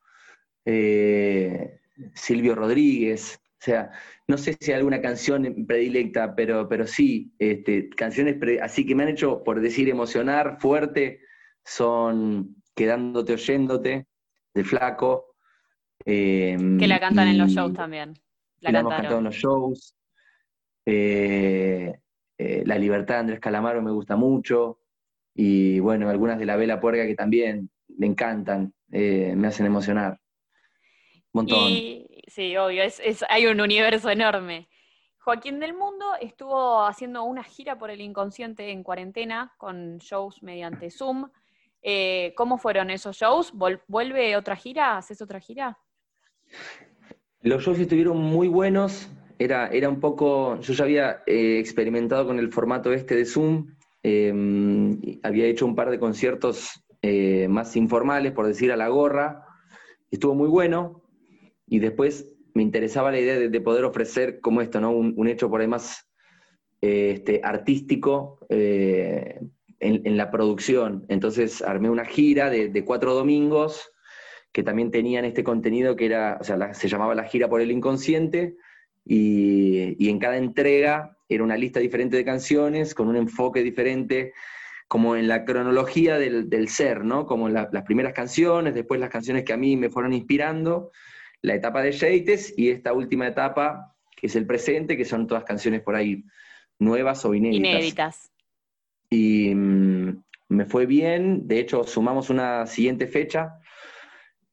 eh, 0.65 1.81
Silvio 2.15 2.55
Rodríguez. 2.55 3.41
O 3.61 3.65
sea, 3.65 3.91
no 4.29 4.39
sé 4.39 4.57
si 4.61 4.71
hay 4.71 4.79
alguna 4.79 5.01
canción 5.01 5.67
predilecta, 5.67 6.35
pero, 6.35 6.69
pero 6.69 6.87
sí, 6.87 7.33
este, 7.39 7.89
canciones 7.91 8.37
así 8.61 8.87
que 8.87 8.95
me 8.95 9.05
han 9.05 9.09
hecho, 9.11 9.43
por 9.43 9.61
decir, 9.61 9.89
emocionar 9.89 10.59
fuerte, 10.61 11.21
son 11.65 12.57
Quedándote 12.75 13.35
oyéndote, 13.35 14.07
de 14.55 14.65
Flaco. 14.65 15.35
que 16.05 16.57
la 16.87 17.01
cantan 17.01 17.29
en 17.29 17.39
los 17.39 17.51
shows 17.51 17.75
también. 17.75 18.15
La, 18.61 18.73
la 18.73 18.81
hemos 18.81 18.95
cantado 18.95 19.19
en 19.19 19.25
los 19.25 19.35
shows. 19.35 19.95
Eh, 20.85 21.95
eh, 22.39 22.63
la 22.67 22.79
libertad 22.79 23.15
de 23.15 23.21
Andrés 23.21 23.41
Calamaro 23.41 23.83
me 23.83 23.91
gusta 23.91 24.17
mucho. 24.17 24.79
Y 25.35 25.81
bueno, 25.81 26.09
algunas 26.11 26.39
de 26.39 26.47
la 26.47 26.57
Vela 26.57 26.81
Puerca 26.81 27.07
que 27.07 27.15
también 27.15 27.71
me 27.89 28.07
encantan, 28.07 28.75
eh, 28.91 29.35
me 29.37 29.49
hacen 29.49 29.67
emocionar. 29.67 30.19
Un 31.33 31.47
montón. 31.47 31.69
sí, 32.27 32.57
obvio, 32.57 32.83
hay 33.29 33.47
un 33.47 33.61
universo 33.61 34.11
enorme. 34.11 34.69
Joaquín 35.21 35.61
del 35.61 35.73
Mundo 35.73 36.05
estuvo 36.21 36.85
haciendo 36.85 37.23
una 37.23 37.45
gira 37.45 37.79
por 37.79 37.91
el 37.91 38.01
inconsciente 38.01 38.71
en 38.71 38.83
cuarentena 38.83 39.55
con 39.57 39.99
shows 39.99 40.43
mediante 40.43 40.91
Zoom. 40.91 41.31
¿Cómo 42.37 42.59
fueron 42.59 42.91
esos 42.91 43.17
shows? 43.17 43.53
¿Vuelve 43.53 44.37
otra 44.37 44.57
gira? 44.57 44.99
¿Haces 44.99 45.23
otra 45.23 45.41
gira? 45.41 45.79
Los 47.41 47.63
shows 47.63 47.79
estuvieron 47.79 48.19
muy 48.19 48.49
buenos 48.49 49.09
era, 49.43 49.69
era 49.69 49.89
un 49.89 50.01
poco, 50.01 50.61
yo 50.61 50.73
ya 50.73 50.85
había 50.85 51.23
eh, 51.27 51.59
experimentado 51.59 52.27
con 52.27 52.39
el 52.39 52.53
formato 52.53 52.93
este 52.93 53.17
de 53.17 53.25
Zoom, 53.25 53.75
em, 54.03 55.01
había 55.23 55.47
hecho 55.47 55.67
un 55.67 55.75
par 55.75 55.91
de 55.91 55.99
conciertos 55.99 56.85
eh, 57.03 57.49
más 57.49 57.77
informales, 57.77 58.33
por 58.33 58.47
decir 58.47 58.73
a 58.73 58.77
la 58.77 58.89
gorra, 58.89 59.45
estuvo 60.11 60.35
muy 60.35 60.49
bueno, 60.49 61.03
y 61.67 61.79
después 61.79 62.33
me 62.55 62.63
interesaba 62.63 63.11
la 63.11 63.21
idea 63.21 63.39
de, 63.39 63.61
poder 63.61 63.85
ofrecer 63.85 64.41
como 64.41 64.61
esto, 64.61 64.81
¿no? 64.81 64.91
Un, 64.91 65.27
hecho 65.27 65.49
por 65.49 65.63
ahí 65.63 65.67
más 65.67 66.07
eh, 66.83 67.13
este, 67.17 67.41
artístico 67.43 68.39
en, 69.83 70.17
la 70.17 70.31
producción. 70.31 71.05
Entonces 71.09 71.63
armé 71.63 71.91
una 71.91 72.05
gira 72.05 72.51
de, 72.51 72.85
cuatro 72.85 73.15
domingos 73.15 73.91
que 74.53 74.63
también 74.63 74.91
tenían 74.91 75.25
este 75.25 75.45
contenido 75.45 75.97
que 75.97 76.07
era, 76.07 76.39
o 76.41 76.45
sea, 76.45 76.75
se 76.75 76.89
llamaba 76.89 77.15
la 77.15 77.25
gira 77.25 77.49
por 77.49 77.63
el 77.63 77.71
inconsciente, 77.71 78.57
y, 79.05 80.09
en 80.09 80.19
cada 80.19 80.37
entrega 80.37 81.17
era 81.29 81.45
una 81.45 81.57
lista 81.57 81.81
diferente 81.81 82.17
de 82.17 82.25
canciones 82.25 82.95
con 82.95 83.09
un 83.09 83.17
enfoque 83.17 83.63
diferente, 83.63 84.33
como 84.87 85.17
en 85.17 85.29
la 85.29 85.45
cronología 85.45 86.19
del, 86.19 86.69
ser, 86.69 87.05
¿no? 87.05 87.27
Como 87.27 87.49
las 87.49 87.83
primeras 87.85 88.13
canciones, 88.13 88.75
después 88.75 89.01
las 89.01 89.11
canciones 89.11 89.45
que 89.45 89.53
a 89.53 89.57
mí 89.57 89.77
me 89.77 89.89
fueron 89.89 90.13
inspirando, 90.13 90.91
la 91.41 91.55
etapa 91.55 91.83
de 91.83 91.93
Yates 91.93 92.55
y 92.57 92.71
esta 92.71 92.93
última 92.93 93.27
etapa, 93.27 93.95
que 94.15 94.27
es 94.27 94.37
el 94.37 94.47
presente, 94.47 94.97
que 94.97 95.07
son 95.07 95.27
todas 95.27 95.45
canciones 95.45 95.81
por 95.81 95.97
ahí 95.97 96.25
nuevas 96.79 97.25
o 97.25 97.35
inéditas. 97.35 97.71
Inéditas. 97.71 98.33
Y 99.09 99.55
mm, 99.55 100.23
me 100.49 100.67
fue 100.67 100.87
bien, 100.87 101.49
de 101.49 101.59
hecho 101.59 101.85
sumamos 101.85 102.29
una 102.29 102.67
siguiente 102.67 103.07
fecha 103.07 103.59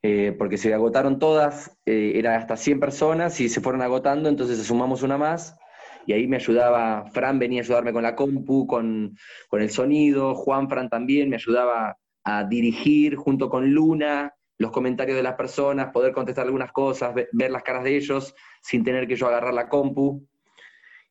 eh, 0.02 0.34
porque 0.38 0.58
se 0.58 0.74
agotaron 0.74 1.20
todas, 1.20 1.78
eh, 1.86 2.14
era 2.16 2.38
hasta 2.38 2.56
100 2.56 2.80
personas 2.80 3.40
y 3.42 3.50
se 3.50 3.62
fueron 3.62 3.82
agotando, 3.82 4.30
entonces 4.30 4.66
sumamos 4.66 5.04
una 5.04 5.18
más 5.18 5.58
y 6.06 6.14
ahí 6.14 6.28
me 6.28 6.38
ayudaba, 6.38 7.06
Fran 7.12 7.38
venía 7.38 7.62
a 7.62 7.64
ayudarme 7.64 7.94
con 7.94 8.04
la 8.04 8.16
compu, 8.16 8.66
con, 8.66 9.16
el 9.52 9.70
sonido, 9.70 10.36
Juan 10.36 10.70
Fran 10.70 10.90
también 10.90 11.30
me 11.30 11.36
ayudaba 11.36 11.98
a 12.24 12.44
dirigir 12.46 13.16
junto 13.16 13.50
con 13.50 13.72
Luna 13.72 14.34
los 14.58 14.72
comentarios 14.72 15.16
de 15.16 15.24
las 15.24 15.36
personas, 15.36 15.92
poder 15.92 16.12
contestar 16.12 16.46
algunas 16.46 16.72
cosas, 16.72 17.14
ver, 17.14 17.52
las 17.52 17.64
caras 17.64 17.84
de 17.84 17.96
ellos 17.96 18.34
sin 18.62 18.84
tener 18.84 19.08
que 19.08 19.16
yo 19.16 19.28
agarrar 19.28 19.54
la 19.54 19.70
compu. 19.70 20.26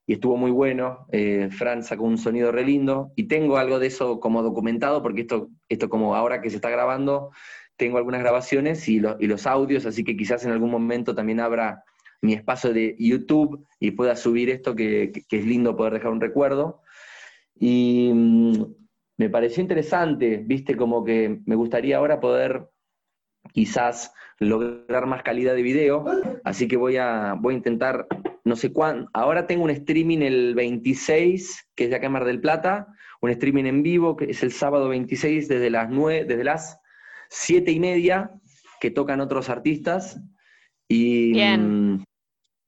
Y 0.05 0.15
estuvo 0.15 0.37
muy 0.37 0.51
bueno, 0.51 1.07
eh, 1.13 1.49
Fran 1.51 1.83
sacó 1.83 2.05
un 2.05 2.19
sonido 2.19 2.51
re 2.51 2.65
lindo 2.65 3.13
y 3.15 3.29
tengo 3.29 3.57
algo 3.57 3.79
de 3.79 3.87
eso 3.87 4.21
como 4.21 4.43
documentado, 4.43 5.03
porque 5.03 5.23
esto, 5.23 5.49
esto 5.69 5.89
como 5.89 6.17
ahora 6.17 6.41
que 6.41 6.51
se 6.51 6.57
está 6.57 6.71
grabando, 6.71 7.31
tengo 7.79 7.97
algunas 7.97 8.21
grabaciones 8.21 8.87
y, 8.89 9.01
los 9.01 9.47
audios, 9.47 9.87
así 9.87 10.05
que 10.05 10.17
quizás 10.17 10.45
en 10.45 10.51
algún 10.51 10.71
momento 10.71 11.15
también 11.15 11.41
abra 11.41 11.85
mi 12.21 12.35
espacio 12.35 12.73
de 12.73 12.97
YouTube 12.99 13.65
y 13.79 13.93
pueda 13.93 14.17
subir 14.17 14.51
esto, 14.51 14.75
que, 14.75 15.13
es 15.31 15.47
lindo 15.47 15.77
poder 15.77 15.95
dejar 15.95 16.11
un 16.11 16.21
recuerdo. 16.21 16.83
Y 17.55 18.11
mm, 18.13 18.65
me 19.17 19.31
pareció 19.31 19.63
interesante, 19.63 20.43
viste, 20.45 20.77
como 20.77 21.05
que 21.05 21.41
me 21.47 21.55
gustaría 21.55 21.97
ahora 21.97 22.21
poder 22.21 22.69
quizás 23.53 24.13
lograr 24.41 25.07
más 25.07 25.23
calidad 25.23 25.55
de 25.55 25.63
video, 25.63 26.05
así 26.45 26.69
que 26.69 26.77
voy 26.77 26.97
a, 26.97 27.35
voy 27.39 27.55
a 27.55 27.57
intentar, 27.57 28.07
no 28.45 28.57
sé 28.57 28.73
cuándo, 28.73 29.09
ahora 29.13 29.47
tengo 29.47 29.65
un 29.65 29.71
streaming 29.71 30.19
el 30.19 30.55
26, 30.55 31.71
que 31.75 31.85
es 31.85 31.91
de 31.91 31.97
acá 31.97 32.07
en 32.07 32.13
Mar 32.13 32.25
del 32.25 32.41
Plata, 32.41 32.89
un 33.21 33.31
streaming 33.31 33.65
en 33.65 33.83
vivo, 33.83 34.17
que 34.17 34.27
es 34.27 34.43
el 34.43 34.53
sábado 34.53 34.89
26 34.89 35.49
desde 35.49 35.71
las 35.71 35.91
9, 35.91 36.25
desde 36.25 36.45
las 36.45 36.81
siete 37.29 37.71
y 37.73 37.81
media 37.81 38.33
que 38.81 38.91
tocan 38.91 39.21
otros 39.21 39.49
artistas 39.49 40.21
y 40.89 41.35
mm, 41.35 42.03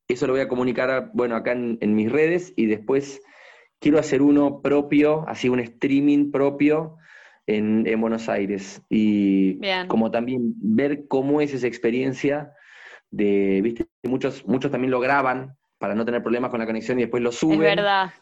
eso 0.09 0.27
lo 0.27 0.35
voy 0.35 0.43
a 0.43 0.49
comunicar, 0.49 1.11
bueno, 1.15 1.37
acá 1.37 1.53
en, 1.53 1.95
mis 1.95 2.11
redes 2.11 2.53
y 2.57 2.67
después 2.67 3.23
quiero 3.81 3.99
hacer 3.99 4.23
uno 4.23 4.61
propio, 4.61 5.25
así 5.29 5.49
un 5.49 5.61
streaming 5.61 6.31
propio 6.31 6.97
en, 7.47 8.01
Buenos 8.01 8.29
Aires 8.29 8.83
y 8.89 9.59
como 9.89 10.11
también 10.11 10.55
ver 10.57 11.07
cómo 11.09 11.41
es 11.41 11.55
esa 11.55 11.67
experiencia 11.67 12.53
de, 13.11 13.61
viste, 13.63 13.87
muchos, 14.05 14.47
muchos 14.47 14.71
también 14.71 14.91
lo 14.91 15.01
graban 15.01 15.57
para 15.79 15.95
no 15.95 16.05
tener 16.05 16.23
problemas 16.23 16.51
con 16.51 16.61
la 16.61 16.67
conexión 16.67 16.99
y 16.99 17.03
después 17.03 17.23
lo 17.23 17.33
suben. 17.33 17.63
Es 17.63 17.77
verdad. 17.77 18.13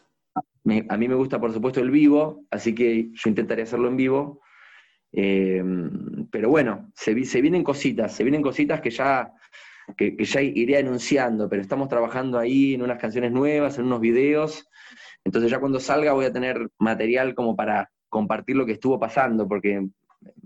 a 0.89 0.97
mí 0.97 1.07
me 1.07 1.15
gusta, 1.15 1.39
por 1.39 1.53
supuesto, 1.53 1.81
el 1.81 1.91
vivo, 1.91 2.45
así 2.49 2.73
que 2.73 3.11
yo 3.13 3.29
intentaré 3.29 3.63
hacerlo 3.63 3.89
en 3.89 3.97
vivo 3.97 4.41
eh, 5.11 5.63
pero 6.31 6.49
bueno, 6.49 6.91
se, 6.93 7.23
se, 7.25 7.41
vienen 7.41 7.63
cositas, 7.63 8.13
se 8.13 8.23
vienen 8.23 8.41
cositas 8.41 8.81
que 8.81 8.89
ya, 8.89 9.33
que, 9.97 10.15
ya 10.19 10.41
iré 10.41 10.77
anunciando, 10.77 11.49
pero 11.49 11.61
estamos 11.61 11.89
trabajando 11.89 12.37
ahí 12.37 12.75
en 12.75 12.81
unas 12.81 12.99
canciones 12.99 13.31
nuevas, 13.31 13.77
en 13.77 13.85
unos 13.85 14.01
videos. 14.01 14.69
Entonces 15.23 15.51
ya 15.51 15.59
cuando 15.59 15.79
salga 15.79 16.13
voy 16.13 16.25
a 16.25 16.33
tener 16.33 16.69
material 16.77 17.35
como 17.35 17.55
para 17.55 17.89
compartir 18.07 18.55
lo 18.55 18.65
que 18.65 18.73
estuvo 18.73 18.99
pasando, 18.99 19.47
porque 19.47 19.87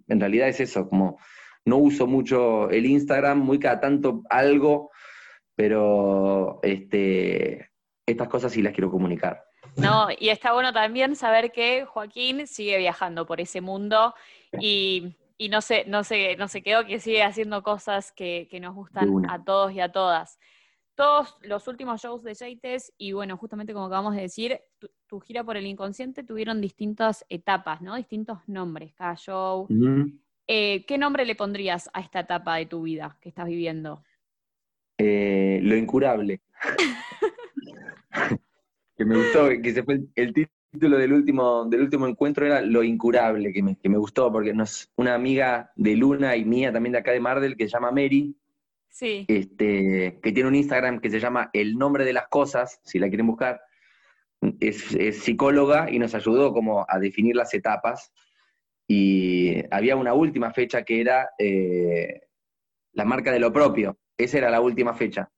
en 0.07 0.19
realidad 0.19 0.47
es 0.47 0.59
eso, 0.59 0.87
como 0.87 1.17
no 1.65 1.77
uso 1.77 2.07
mucho 2.07 2.69
el 2.69 2.85
Instagram, 2.85 3.39
muy 3.39 3.59
cada 3.59 3.79
tanto 3.79 4.23
algo, 4.29 4.91
pero 5.55 6.59
este, 6.63 7.69
estas 8.05 8.27
cosas 8.27 8.51
sí 8.51 8.61
las 8.61 8.73
quiero 8.73 8.91
comunicar. 8.91 9.43
No, 9.77 10.07
y 10.19 10.29
está 10.29 10.53
bueno 10.53 10.73
también 10.73 11.15
saber 11.15 11.51
que 11.51 11.85
Joaquín 11.85 12.47
sigue 12.47 12.77
viajando 12.77 13.25
por 13.25 13.41
ese 13.41 13.61
mundo 13.61 14.13
y, 14.59 15.15
no, 15.49 15.61
se, 15.61 15.85
no, 15.85 16.03
se, 16.03 16.35
no 16.37 16.47
se 16.47 16.61
quedó, 16.61 16.85
que 16.85 16.99
sigue 16.99 17.23
haciendo 17.23 17.63
cosas 17.63 18.11
que, 18.11 18.47
nos 18.61 18.75
gustan 18.75 19.29
a 19.29 19.43
todos 19.43 19.73
y 19.73 19.79
a 19.79 19.91
todas. 19.91 20.39
Todos 20.95 21.37
los 21.41 21.67
últimos 21.67 22.01
shows 22.01 22.23
de 22.23 22.35
Jaites, 22.35 22.93
y 22.97 23.13
bueno, 23.13 23.35
justamente 23.37 23.73
como 23.73 23.87
acabamos 23.87 24.15
de 24.15 24.21
decir, 24.21 24.59
tu, 25.07 25.19
gira 25.19 25.43
por 25.43 25.57
el 25.57 25.65
inconsciente 25.65 26.23
tuvieron 26.23 26.61
distintas 26.61 27.25
etapas, 27.29 27.81
¿no? 27.81 27.95
Distintos 27.95 28.39
nombres, 28.47 28.93
cada 28.93 29.15
show. 29.15 29.67
Eh, 30.47 30.85
¿Qué 30.85 30.97
nombre 30.97 31.25
le 31.25 31.35
pondrías 31.35 31.89
a 31.93 32.01
esta 32.01 32.21
etapa 32.21 32.57
de 32.57 32.67
tu 32.67 32.83
vida 32.83 33.17
que 33.21 33.29
estás 33.29 33.47
viviendo? 33.47 34.03
Eh, 34.97 35.59
lo 35.63 35.75
incurable. 35.75 36.41
que 38.95 39.05
me 39.05 39.17
gustó, 39.17 39.49
que 39.61 39.73
se 39.73 39.83
fue 39.83 40.01
el, 40.15 40.33
título 40.33 40.97
del 40.97 41.13
último, 41.13 41.65
del 41.65 41.81
último 41.81 42.07
encuentro 42.07 42.45
era 42.45 42.61
Lo 42.61 42.83
incurable, 42.83 43.51
que 43.51 43.63
me, 43.63 43.77
que 43.77 43.89
me 43.89 43.97
gustó, 43.97 44.31
porque 44.31 44.53
nos, 44.53 44.91
una 44.95 45.15
amiga 45.15 45.71
de 45.75 45.95
Luna 45.95 46.35
y 46.35 46.45
mía 46.45 46.71
también 46.71 46.93
de 46.93 46.99
acá 46.99 47.11
de 47.11 47.19
Mardel, 47.19 47.55
que 47.55 47.65
se 47.65 47.71
llama 47.71 47.91
Mary, 47.91 48.35
sí. 48.89 49.25
este, 49.27 50.19
que 50.21 50.31
tiene 50.31 50.49
un 50.49 50.55
Instagram 50.55 50.99
que 50.99 51.09
se 51.09 51.19
llama 51.19 51.49
El 51.53 51.77
nombre 51.77 52.05
de 52.05 52.13
las 52.13 52.27
cosas, 52.27 52.79
si 52.83 52.99
la 52.99 53.07
quieren 53.07 53.27
buscar, 53.27 53.61
es, 54.59 55.21
psicóloga 55.23 55.89
y 55.89 55.99
nos 55.99 56.15
ayudó 56.15 56.53
como 56.53 56.85
a 56.87 56.99
definir 56.99 57.35
las 57.35 57.53
etapas. 57.53 58.11
Y 58.87 59.63
había 59.73 59.95
una 59.95 60.13
última 60.13 60.51
fecha 60.51 60.83
que 60.83 61.01
era 61.01 61.29
eh, 61.37 62.21
la 62.91 63.05
marca 63.05 63.31
de 63.31 63.39
lo 63.39 63.53
propio. 63.53 63.97
Esa 64.17 64.37
era 64.37 64.49
la 64.49 64.61
última 64.61 64.93
fecha. 64.93 65.31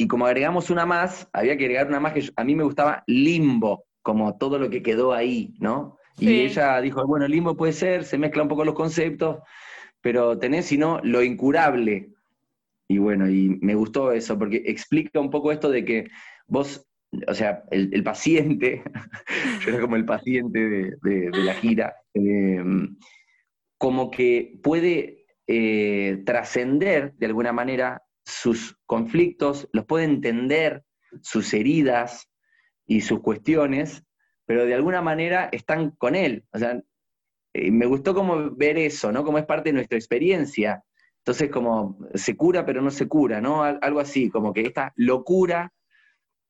Y 0.00 0.08
como 0.08 0.24
agregamos 0.24 0.70
una 0.70 0.86
más, 0.86 1.28
había 1.30 1.58
que 1.58 1.64
agregar 1.64 1.88
una 1.88 2.00
más 2.00 2.14
que 2.14 2.26
a 2.34 2.42
mí 2.42 2.56
me 2.56 2.64
gustaba 2.64 3.04
limbo, 3.06 3.84
como 4.00 4.38
todo 4.38 4.58
lo 4.58 4.70
que 4.70 4.82
quedó 4.82 5.12
ahí, 5.12 5.52
¿no? 5.58 5.98
Y 6.18 6.40
ella 6.40 6.80
dijo, 6.80 7.06
bueno, 7.06 7.28
limbo 7.28 7.54
puede 7.54 7.74
ser, 7.74 8.04
se 8.04 8.16
mezcla 8.16 8.42
un 8.42 8.48
poco 8.48 8.64
los 8.64 8.74
conceptos, 8.74 9.40
pero 10.00 10.38
tenés, 10.38 10.64
si 10.64 10.78
no, 10.78 11.00
lo 11.02 11.22
incurable. 11.22 12.14
Y 12.88 12.96
bueno, 12.96 13.28
y 13.28 13.58
me 13.60 13.74
gustó 13.74 14.12
eso, 14.12 14.38
porque 14.38 14.62
explica 14.64 15.20
un 15.20 15.28
poco 15.28 15.52
esto 15.52 15.68
de 15.68 15.84
que 15.84 16.08
vos, 16.46 16.88
o 17.28 17.34
sea, 17.34 17.64
el, 17.70 18.02
paciente, 18.02 18.82
yo 19.60 19.68
era 19.68 19.82
como 19.82 19.96
el 19.96 20.06
paciente 20.06 20.96
de, 21.02 21.30
la 21.30 21.52
gira, 21.52 21.94
em, 22.14 22.96
como 23.76 24.10
que 24.10 24.58
puede 24.62 25.26
eh, 25.46 26.22
trascender 26.24 27.12
de 27.18 27.26
alguna 27.26 27.52
manera 27.52 28.02
sus 28.30 28.76
conflictos, 28.86 29.68
los 29.72 29.84
puede 29.86 30.04
entender, 30.04 30.84
sus 31.22 31.52
heridas 31.54 32.28
y 32.86 33.00
sus 33.00 33.20
cuestiones, 33.20 34.04
pero 34.46 34.64
de 34.64 34.74
alguna 34.74 35.02
manera 35.02 35.48
están 35.52 35.90
con 35.92 36.14
él. 36.14 36.44
O 36.52 36.58
sea, 36.58 36.80
eh, 37.52 37.70
me 37.70 37.86
gustó 37.86 38.14
como 38.14 38.50
ver 38.50 38.78
eso, 38.78 39.12
¿no? 39.12 39.24
Como 39.24 39.38
es 39.38 39.46
parte 39.46 39.70
de 39.70 39.74
nuestra 39.74 39.98
experiencia. 39.98 40.82
Entonces, 41.18 41.50
como 41.50 41.98
se 42.14 42.36
cura, 42.36 42.64
pero 42.64 42.80
no 42.80 42.90
se 42.90 43.06
cura, 43.06 43.40
¿no? 43.40 43.62
Algo 43.62 44.00
así, 44.00 44.30
como 44.30 44.52
que 44.52 44.62
esta 44.62 44.92
locura 44.96 45.72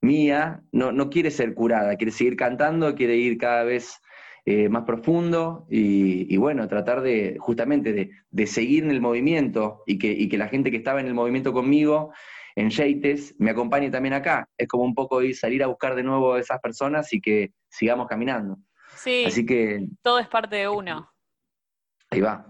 mía 0.03 0.62
no, 0.73 0.93
no 0.93 1.11
quiere 1.11 1.31
ser 1.31 1.55
curada, 1.55 1.97
quiere 1.97 2.12
seguir 2.12 2.37
cantando, 2.37 2.95
quiere 2.95 3.16
ir 3.16 3.37
cada 3.37 3.64
vez 3.64 4.01
eh, 4.53 4.69
más 4.69 4.83
profundo 4.83 5.65
y, 5.71 6.37
bueno, 6.37 6.67
tratar 6.67 7.03
de 7.03 7.37
justamente 7.39 8.13
de, 8.29 8.47
seguir 8.49 8.83
en 8.83 8.91
el 8.91 9.01
movimiento 9.01 9.85
y 9.87 9.97
que, 9.97 10.29
que, 10.29 10.37
la 10.37 10.49
gente 10.49 10.73
que 10.73 10.79
estaba 10.79 11.01
en 11.01 11.07
el 11.07 11.15
movimiento 11.15 11.53
conmigo 11.53 12.13
en 12.57 12.69
Yates 12.71 13.37
me 13.39 13.53
acompañe 13.53 13.93
también 13.93 14.13
acá. 14.13 14.49
Es 14.59 14.67
como 14.67 14.83
un 14.83 14.93
poco 14.93 15.23
ir, 15.23 15.37
salir 15.37 15.63
a 15.63 15.69
buscar 15.69 15.95
de 15.95 16.03
nuevo 16.03 16.35
a 16.35 16.41
esas 16.41 16.59
personas 16.61 17.13
y 17.13 17.21
que 17.21 17.53
sigamos 17.69 18.09
caminando. 18.09 18.57
Sí, 18.97 19.23
Así 19.25 19.47
que, 19.47 19.87
todo 20.03 20.19
es 20.19 20.27
parte 20.27 20.57
de 20.57 20.69
uno. 20.69 21.09
Ahí 22.11 22.21
va. 22.21 22.45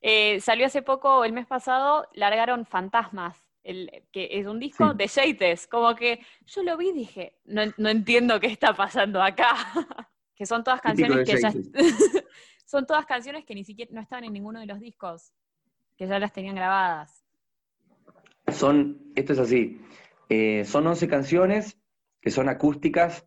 Eh, 0.00 0.40
salió 0.40 0.64
hace 0.64 0.80
poco, 0.80 1.26
el 1.26 1.34
mes 1.34 1.46
pasado, 1.46 2.08
largaron 2.14 2.64
Fantasmas, 2.64 3.36
el, 3.62 3.90
que 4.10 4.30
es 4.32 4.46
un 4.46 4.58
disco 4.58 4.94
de 4.94 5.06
Yates. 5.06 5.66
Como 5.66 5.94
que 5.94 6.24
yo 6.46 6.62
lo 6.62 6.78
vi 6.78 6.88
y 6.88 6.94
dije, 6.94 7.34
no, 7.44 7.60
no 7.76 7.90
entiendo 7.90 8.40
qué 8.40 8.46
está 8.46 8.72
pasando 8.72 9.22
acá. 9.22 9.54
Que 10.40 10.46
son 10.46 10.64
todas 10.64 10.80
canciones 10.80 11.28
que 11.28 11.38
ya 11.38 11.52
son 12.64 12.86
todas 12.86 13.04
canciones 13.04 13.44
que 13.44 13.54
ni 13.54 13.62
siquiera 13.62 13.90
no 13.92 14.00
estaban 14.00 14.24
en 14.24 14.32
ninguno 14.32 14.58
de 14.58 14.64
los 14.64 14.80
discos, 14.80 15.34
que 15.98 16.06
ya 16.06 16.18
las 16.18 16.32
tenían 16.32 16.54
grabadas. 16.54 17.26
Son, 18.50 19.12
esto 19.16 19.34
es 19.34 19.38
así, 19.38 19.82
eh, 20.30 20.64
son 20.64 20.86
11 20.86 21.08
canciones 21.08 21.78
que 22.22 22.30
son 22.30 22.48
acústicas 22.48 23.26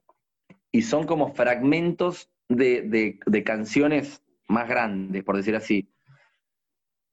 y 0.72 0.82
son 0.82 1.06
como 1.06 1.36
fragmentos 1.36 2.32
de, 2.50 3.20
canciones 3.46 4.24
más 4.48 4.68
grandes, 4.68 5.24
por 5.24 5.38
decir 5.38 5.56
así. 5.56 5.94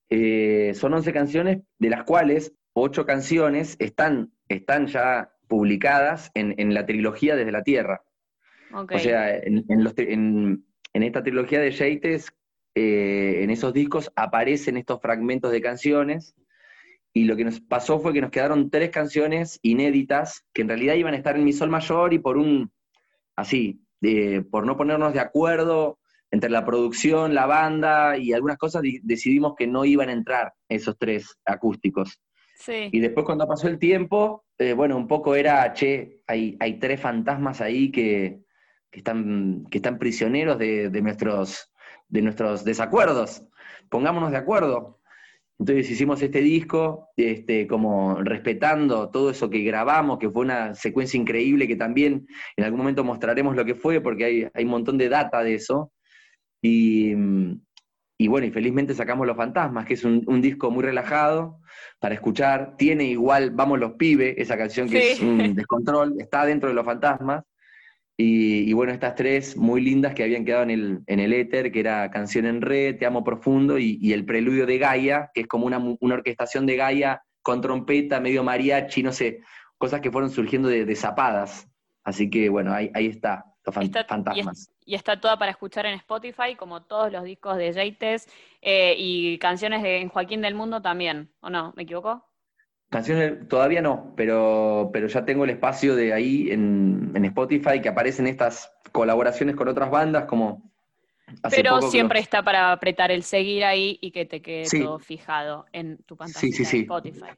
Eh, 0.09 0.73
son 0.77 0.95
11 0.95 1.13
canciones, 1.13 1.63
de 1.79 1.91
las 1.91 2.05
cuales 2.05 2.55
8 2.73 3.05
canciones 3.05 3.77
están, 3.79 4.33
están 4.49 4.87
ya 4.87 5.31
publicadas 5.47 6.31
en, 6.33 6.55
en 6.59 6.73
la 6.73 6.87
trilogía 6.87 7.37
Desde 7.37 7.53
la 7.53 7.65
Tierra. 7.65 8.03
O 8.73 8.99
sea, 8.99 9.37
en, 9.37 10.65
esta 10.93 11.23
trilogía 11.23 11.61
de 11.61 11.71
Yates, 11.71 12.33
eh, 12.75 13.41
en 13.43 13.51
esos 13.51 13.73
discos 13.73 14.13
aparecen 14.17 14.77
estos 14.77 15.01
fragmentos 15.01 15.51
de 15.53 15.61
canciones, 15.61 16.35
y 17.13 17.25
lo 17.25 17.37
que 17.37 17.45
nos 17.45 17.61
pasó 17.61 17.99
fue 17.99 18.13
que 18.13 18.21
nos 18.21 18.31
quedaron 18.31 18.71
tres 18.71 18.91
canciones 18.91 19.59
inéditas, 19.63 20.45
que 20.53 20.63
en 20.63 20.69
realidad 20.69 20.95
iban 20.95 21.15
a 21.15 21.17
estar 21.17 21.37
en 21.37 21.45
mi 21.45 21.53
sol 21.53 21.69
mayor, 21.69 22.13
y 22.13 22.19
por 22.19 22.37
un, 22.37 22.71
así, 23.37 23.81
por 24.51 24.67
no 24.67 24.77
ponernos 24.77 25.13
de 25.13 25.21
acuerdo 25.21 25.99
entre 26.31 26.51
la 26.51 26.65
producción, 26.65 27.35
la 27.35 27.47
banda 27.47 28.17
y 28.17 28.33
algunas 28.33 28.57
cosas, 28.57 28.83
decidimos 29.03 29.55
que 29.57 29.67
no 29.67 29.85
iban 29.85 30.09
a 30.09 30.13
entrar 30.13 30.53
esos 30.69 30.97
tres 30.97 31.37
acústicos. 31.45 32.21
Y 32.93 33.01
después 33.01 33.25
cuando 33.25 33.49
pasó 33.49 33.69
el 33.69 33.79
tiempo, 33.79 34.45
eh, 34.59 34.75
bueno, 34.75 34.97
un 34.97 35.09
poco 35.09 35.35
era, 35.35 35.73
che, 35.73 36.23
hay, 36.27 36.57
hay 36.61 36.79
tres 36.79 37.01
fantasmas 37.01 37.61
ahí 37.61 37.91
que, 37.91 38.43
que 38.91 38.99
están, 38.99 39.65
que 39.71 39.79
están 39.79 39.99
prisioneros 39.99 40.59
de, 40.59 40.91
nuestros, 41.03 41.73
de 42.09 42.23
nuestros 42.23 42.65
desacuerdos. 42.65 43.43
Pongámonos 43.89 44.31
de 44.31 44.37
acuerdo. 44.37 45.01
Entonces 45.59 45.91
hicimos 45.91 46.23
este 46.23 46.41
disco, 46.41 47.11
este, 47.17 47.67
como 47.67 48.23
respetando 48.23 49.11
todo 49.11 49.31
eso 49.31 49.51
que 49.51 49.63
grabamos, 49.63 50.19
que 50.19 50.31
fue 50.31 50.43
una 50.43 50.75
secuencia 50.75 51.21
increíble, 51.21 51.69
que 51.69 51.77
también 51.77 52.27
en 52.57 52.65
algún 52.65 52.79
momento 52.79 53.05
mostraremos 53.05 53.55
lo 53.55 53.65
que 53.67 53.75
fue, 53.75 54.01
porque 54.01 54.25
hay, 54.25 54.49
hay 54.55 54.65
un 54.65 54.71
montón 54.71 54.97
de 54.97 55.11
data 55.11 55.43
de 55.43 55.55
eso. 55.55 55.93
Y, 56.63 57.15
y, 58.19 58.29
bueno, 58.29 58.47
y 58.47 58.51
felizmente 58.51 58.95
sacamos 58.95 59.27
Los 59.27 59.37
Fantasmas, 59.37 59.85
que 59.85 59.95
es 59.95 60.05
un, 60.05 60.41
disco 60.41 60.71
muy 60.71 60.83
relajado 60.83 61.61
para 61.99 62.15
escuchar. 62.15 62.77
Tiene 62.79 63.05
igual 63.05 63.51
Vamos 63.51 63.79
los 63.79 63.93
Pibes, 63.93 64.37
esa 64.39 64.57
canción 64.57 64.89
que 64.89 65.13
es 65.13 65.21
un 65.21 65.55
descontrol, 65.55 66.15
está 66.19 66.47
dentro 66.47 66.71
de 66.71 66.75
Los 66.75 66.87
Fantasmas. 66.87 67.45
Y, 68.23 68.75
bueno, 68.75 68.93
estas 68.93 69.15
tres 69.15 69.57
muy 69.57 69.81
lindas 69.81 70.13
que 70.13 70.23
habían 70.23 70.45
quedado 70.45 70.65
en 70.65 70.71
el, 70.71 71.03
en 71.07 71.21
el 71.21 71.33
éter, 71.33 71.73
que 71.73 71.81
era 71.81 72.11
Canción 72.11 72.45
en 72.45 72.61
Red, 72.61 72.99
Te 72.99 73.07
Amo 73.07 73.25
Profundo, 73.25 73.79
y, 73.79 74.13
el 74.13 74.27
preludio 74.27 74.67
de 74.67 74.77
Gaia, 74.77 75.31
que 75.33 75.41
es 75.41 75.47
como 75.47 75.65
una, 75.65 75.79
orquestación 76.03 76.67
de 76.67 76.77
Gaia 76.77 77.23
con 77.41 77.63
trompeta, 77.63 78.21
medio 78.21 78.45
mariachi, 78.45 79.03
no 79.03 79.13
sé, 79.13 79.41
cosas 79.79 80.03
que 80.03 80.11
fueron 80.11 80.29
surgiendo 80.29 80.69
de, 80.69 80.95
zapadas. 80.97 81.67
Así 82.05 82.29
que 82.29 82.51
bueno, 82.51 82.75
ahí, 82.75 82.91
ahí 82.93 83.07
está, 83.07 83.47
los 83.65 83.75
fantasmas. 83.75 84.71
Y, 84.85 84.97
está 84.97 85.19
toda 85.19 85.39
para 85.39 85.53
escuchar 85.53 85.87
en 85.87 85.95
Spotify, 85.95 86.57
como 86.59 86.83
todos 86.83 87.11
los 87.11 87.25
discos 87.25 87.57
de 87.57 87.73
Jaites, 87.73 88.29
eh, 88.61 88.97
y 88.99 89.39
canciones 89.39 89.83
de 89.83 90.07
Joaquín 90.13 90.43
del 90.43 90.55
Mundo 90.55 90.83
también, 90.83 91.33
¿o 91.41 91.49
no? 91.49 91.73
¿Me 91.75 91.85
equivoco? 91.85 92.30
Canciones 92.91 93.49
todavía 93.49 93.81
no, 93.81 94.13
pero, 94.17 94.91
pero 94.93 95.07
ya 95.07 95.25
tengo 95.25 95.45
el 95.45 95.51
espacio 95.51 95.95
de 95.95 96.13
ahí 96.13 96.51
en, 96.51 97.13
Spotify 97.25 97.81
que 97.81 97.89
aparecen 97.89 98.27
estas 98.27 98.73
colaboraciones 98.91 99.55
con 99.55 99.69
otras 99.69 99.91
bandas 99.91 100.25
como... 100.25 100.73
pero 101.49 101.81
siempre 101.83 102.19
está 102.19 102.43
para 102.43 102.73
apretar 102.73 103.13
el 103.13 103.23
seguir 103.23 103.65
ahí 103.65 103.97
y 104.03 104.11
que 104.11 104.25
te 104.25 104.43
quede 104.43 104.67
todo 104.83 104.99
fijado 104.99 105.67
en 105.73 105.99
tu 106.03 106.17
pantalla 106.17 106.49
de 106.49 106.81
Spotify. 106.81 107.31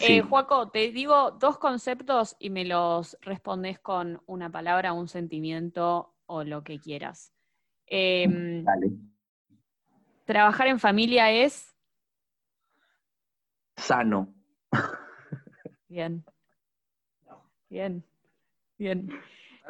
Eh, 0.00 0.22
Juaco, 0.22 0.70
te 0.70 0.90
digo 0.90 1.30
dos 1.30 1.58
conceptos 1.58 2.34
y 2.40 2.50
me 2.50 2.64
los 2.64 3.16
respondes 3.20 3.78
con 3.78 4.20
una 4.26 4.50
palabra, 4.50 4.92
un 4.92 5.06
sentimiento 5.06 6.16
o 6.26 6.42
lo 6.42 6.64
que 6.64 6.80
quieras. 6.80 7.32
Em, 7.86 8.64
trabajar 10.24 10.66
en 10.66 10.80
familia 10.80 11.30
es 11.30 11.76
sano. 13.76 14.34
Bien. 15.88 16.24
Bien. 17.68 18.04
Bien. 18.78 19.08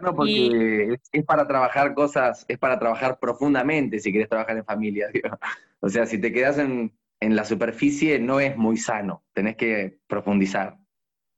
No, 0.02 0.14
porque 0.14 0.98
es, 1.12 1.24
para 1.24 1.46
trabajar 1.46 1.94
cosas, 1.94 2.44
es 2.48 2.58
para 2.58 2.78
trabajar 2.78 3.18
profundamente 3.18 4.00
si 4.00 4.10
quieres 4.10 4.28
trabajar 4.28 4.56
en 4.56 4.64
familia. 4.64 5.08
O 5.80 5.90
sea, 5.90 6.06
si 6.06 6.18
te 6.18 6.32
quedas 6.32 6.56
en, 6.56 6.94
la 7.20 7.44
superficie 7.44 8.18
no 8.18 8.40
es 8.40 8.56
muy 8.56 8.78
sano, 8.78 9.22
tenés 9.34 9.54
que 9.56 9.98
profundizar. 10.06 10.78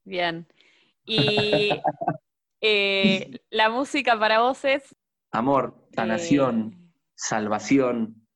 Bien. 0.05 0.47
Y 1.05 1.71
Eh, 2.61 3.41
la 3.51 3.71
música 3.71 4.19
para 4.19 4.41
vos 4.41 4.65
es... 4.65 4.95
Amor, 5.31 5.89
sanación, 5.95 6.73
Eh, 6.73 6.93
salvación. 7.15 8.27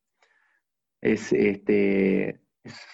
Es, 1.00 1.32
este, 1.32 2.40
es 2.62 2.86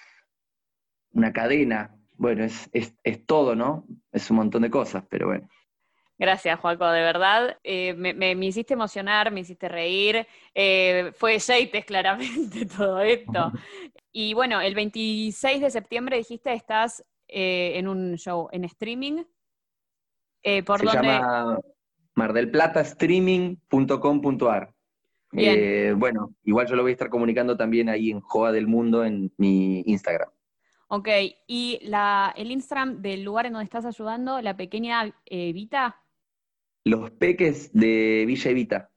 una 1.13 1.33
cadena. 1.33 1.96
Bueno, 2.19 2.45
es, 2.45 2.69
es, 2.73 2.95
es 3.05 3.25
todo, 3.27 3.55
¿no? 3.55 3.85
Es 4.13 4.31
un 4.31 4.39
montón 4.39 4.63
de 4.63 4.71
cosas, 4.71 5.05
pero 5.09 5.27
bueno. 5.29 5.49
Gracias, 6.19 6.59
Juaco, 6.61 6.87
de 6.91 7.03
verdad. 7.03 7.59
eh, 7.63 7.93
me, 7.95 8.15
me- 8.15 8.35
me 8.35 8.47
hiciste 8.47 8.73
emocionar, 8.73 9.31
me 9.31 9.41
hiciste 9.41 9.69
reír. 9.69 10.27
eh, 10.55 11.13
fue 11.15 11.39
Yeites, 11.39 11.85
claramente, 11.87 12.65
todo 12.67 13.01
esto. 13.01 13.53
Y 14.13 14.33
bueno, 14.33 14.61
el 14.63 14.75
26 14.75 15.61
de 15.61 15.71
septiembre 15.71 16.17
dijiste 16.17 16.53
estás 16.55 17.05
eh, 17.29 17.73
en 17.77 17.87
un 17.89 18.17
show 18.17 18.49
en 18.51 18.65
streaming. 18.65 19.25
Eh, 20.43 20.63
¿Por 20.63 20.79
Se 20.81 20.87
dónde? 20.87 21.09
llama 21.09 21.61
Mar 22.15 22.33
del 22.33 22.51
Plata 22.51 22.81
Streaming.com.ar. 22.81 24.73
Bien. 25.33 25.59
Eh, 25.59 25.95
bueno, 25.95 26.35
igual 26.45 26.67
yo 26.67 26.77
lo 26.77 26.83
voy 26.83 26.93
a 26.93 26.95
estar 26.95 27.11
comunicando 27.11 27.57
también 27.59 27.91
ahí 27.91 28.11
en 28.11 28.21
Joa 28.21 28.53
del 28.53 28.69
Mundo 28.69 29.05
en 29.05 29.33
mi 29.37 29.81
Instagram. 29.85 30.31
Ok, 30.89 31.09
y 31.49 31.81
la, 31.83 32.33
el 32.37 32.51
Instagram 32.53 33.03
del 33.03 33.25
lugar 33.25 33.47
en 33.47 33.55
donde 33.55 33.65
estás 33.65 33.85
ayudando, 33.85 34.41
la 34.41 34.57
pequeña 34.57 35.13
eh, 35.25 35.53
Vita. 35.53 36.01
Los 36.85 37.11
peques 37.11 37.73
de 37.73 38.25
Villa 38.27 38.51
Evita, 38.51 38.91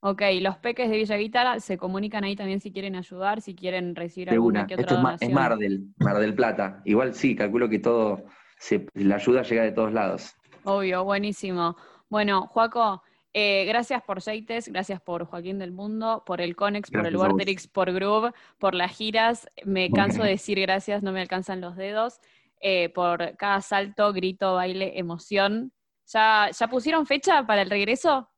Ok, 0.00 0.22
los 0.40 0.56
peques 0.58 0.90
de 0.90 0.96
Villa 0.96 1.14
Evita 1.14 1.60
se 1.60 1.78
comunican 1.78 2.24
ahí 2.24 2.34
también 2.36 2.60
si 2.60 2.72
quieren 2.72 2.96
ayudar, 2.96 3.40
si 3.40 3.54
quieren 3.54 3.94
recibir 3.94 4.30
alguna 4.30 4.60
una. 4.60 4.66
que 4.66 4.74
Esto 4.74 4.94
otra 4.94 4.96
es, 4.96 5.02
Ma- 5.02 5.18
es 5.20 5.20
donación. 5.20 5.34
Mar 5.34 5.56
del, 5.56 5.84
Mar 5.98 6.18
del 6.18 6.34
Plata. 6.34 6.82
Igual 6.84 7.14
sí, 7.14 7.34
calculo 7.36 7.68
que 7.68 7.78
todo, 7.78 8.24
se- 8.58 8.86
la 8.94 9.16
ayuda 9.16 9.42
llega 9.42 9.62
de 9.62 9.72
todos 9.72 9.92
lados. 9.92 10.34
Obvio, 10.64 11.04
buenísimo. 11.04 11.76
Bueno, 12.08 12.46
Joaco, 12.48 13.02
eh, 13.38 13.66
gracias 13.66 14.02
por 14.02 14.20
Yeites, 14.22 14.68
gracias 14.68 14.98
por 15.00 15.26
Joaquín 15.26 15.58
del 15.58 15.70
Mundo, 15.70 16.22
por 16.24 16.40
el 16.40 16.56
Conex, 16.56 16.90
por 16.90 17.06
el. 17.06 17.16
Vorterix, 17.18 17.68
por 17.68 17.92
Groove, 17.92 18.32
por 18.58 18.74
las 18.74 18.92
giras. 18.96 19.46
Me 19.64 19.90
canso 19.90 20.22
de 20.22 20.30
decir 20.30 20.58
gracias, 20.58 21.02
no 21.02 21.12
me 21.12 21.20
alcanzan 21.20 21.60
los 21.60 21.76
dedos. 21.76 22.18
eh, 22.60 22.88
por 22.88 23.36
cada 23.36 23.60
salto, 23.60 24.12
grito, 24.14 24.54
baile, 24.54 24.98
emoción. 24.98 25.72
¿Ya, 26.06 26.48
¿Ya 26.58 26.68
pusieron 26.68 27.04
fecha 27.06 27.46
para 27.46 27.60
el 27.62 27.68
regreso? 27.68 28.30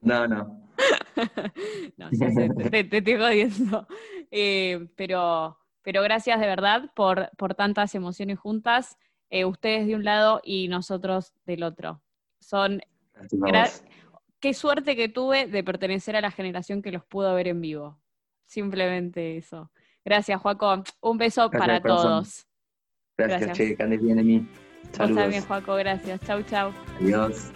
No, 0.00 0.26
no. 0.26 0.62
no, 1.98 2.08
ya 2.10 2.30
sé, 2.30 2.48
te, 2.56 2.70
te- 2.70 2.84
te 2.84 2.96
estoy 2.98 3.16
jodiendo. 3.16 3.86
Eh, 4.30 4.88
pero, 4.96 5.58
pero 5.82 6.02
gracias 6.02 6.40
de 6.40 6.46
verdad 6.46 6.90
por, 6.96 7.30
por 7.36 7.54
tantas 7.54 7.94
emociones 7.94 8.38
juntas, 8.38 8.96
eh, 9.30 9.44
ustedes 9.44 9.86
de 9.86 9.94
un 9.94 10.04
lado 10.04 10.40
y 10.42 10.68
nosotros 10.68 11.34
del 11.44 11.62
otro. 11.62 12.00
Son 12.40 12.80
Vos. 13.32 13.84
qué 14.40 14.54
suerte 14.54 14.96
que 14.96 15.08
tuve 15.08 15.46
de 15.46 15.64
pertenecer 15.64 16.16
a 16.16 16.20
la 16.20 16.30
generación 16.30 16.82
que 16.82 16.92
los 16.92 17.04
pudo 17.04 17.34
ver 17.34 17.48
en 17.48 17.60
vivo. 17.60 18.00
Simplemente 18.46 19.36
eso. 19.36 19.70
Gracias, 20.04 20.40
Joaco. 20.40 20.84
Un 21.00 21.18
beso 21.18 21.48
Gracias, 21.48 21.60
para 21.60 21.80
todos. 21.80 22.46
Gracias, 23.16 23.40
gracias. 23.40 23.56
che, 23.56 23.76
que 23.76 23.82
andes 23.82 24.02
bien 24.02 24.16
de 24.16 24.22
mí. 24.22 24.38
Vos 24.38 24.96
Saludos. 24.96 25.22
también, 25.22 25.44
Joaco. 25.44 25.74
Gracias. 25.76 26.20
Chau, 26.22 26.42
chau. 26.42 26.72
Adiós. 27.00 27.52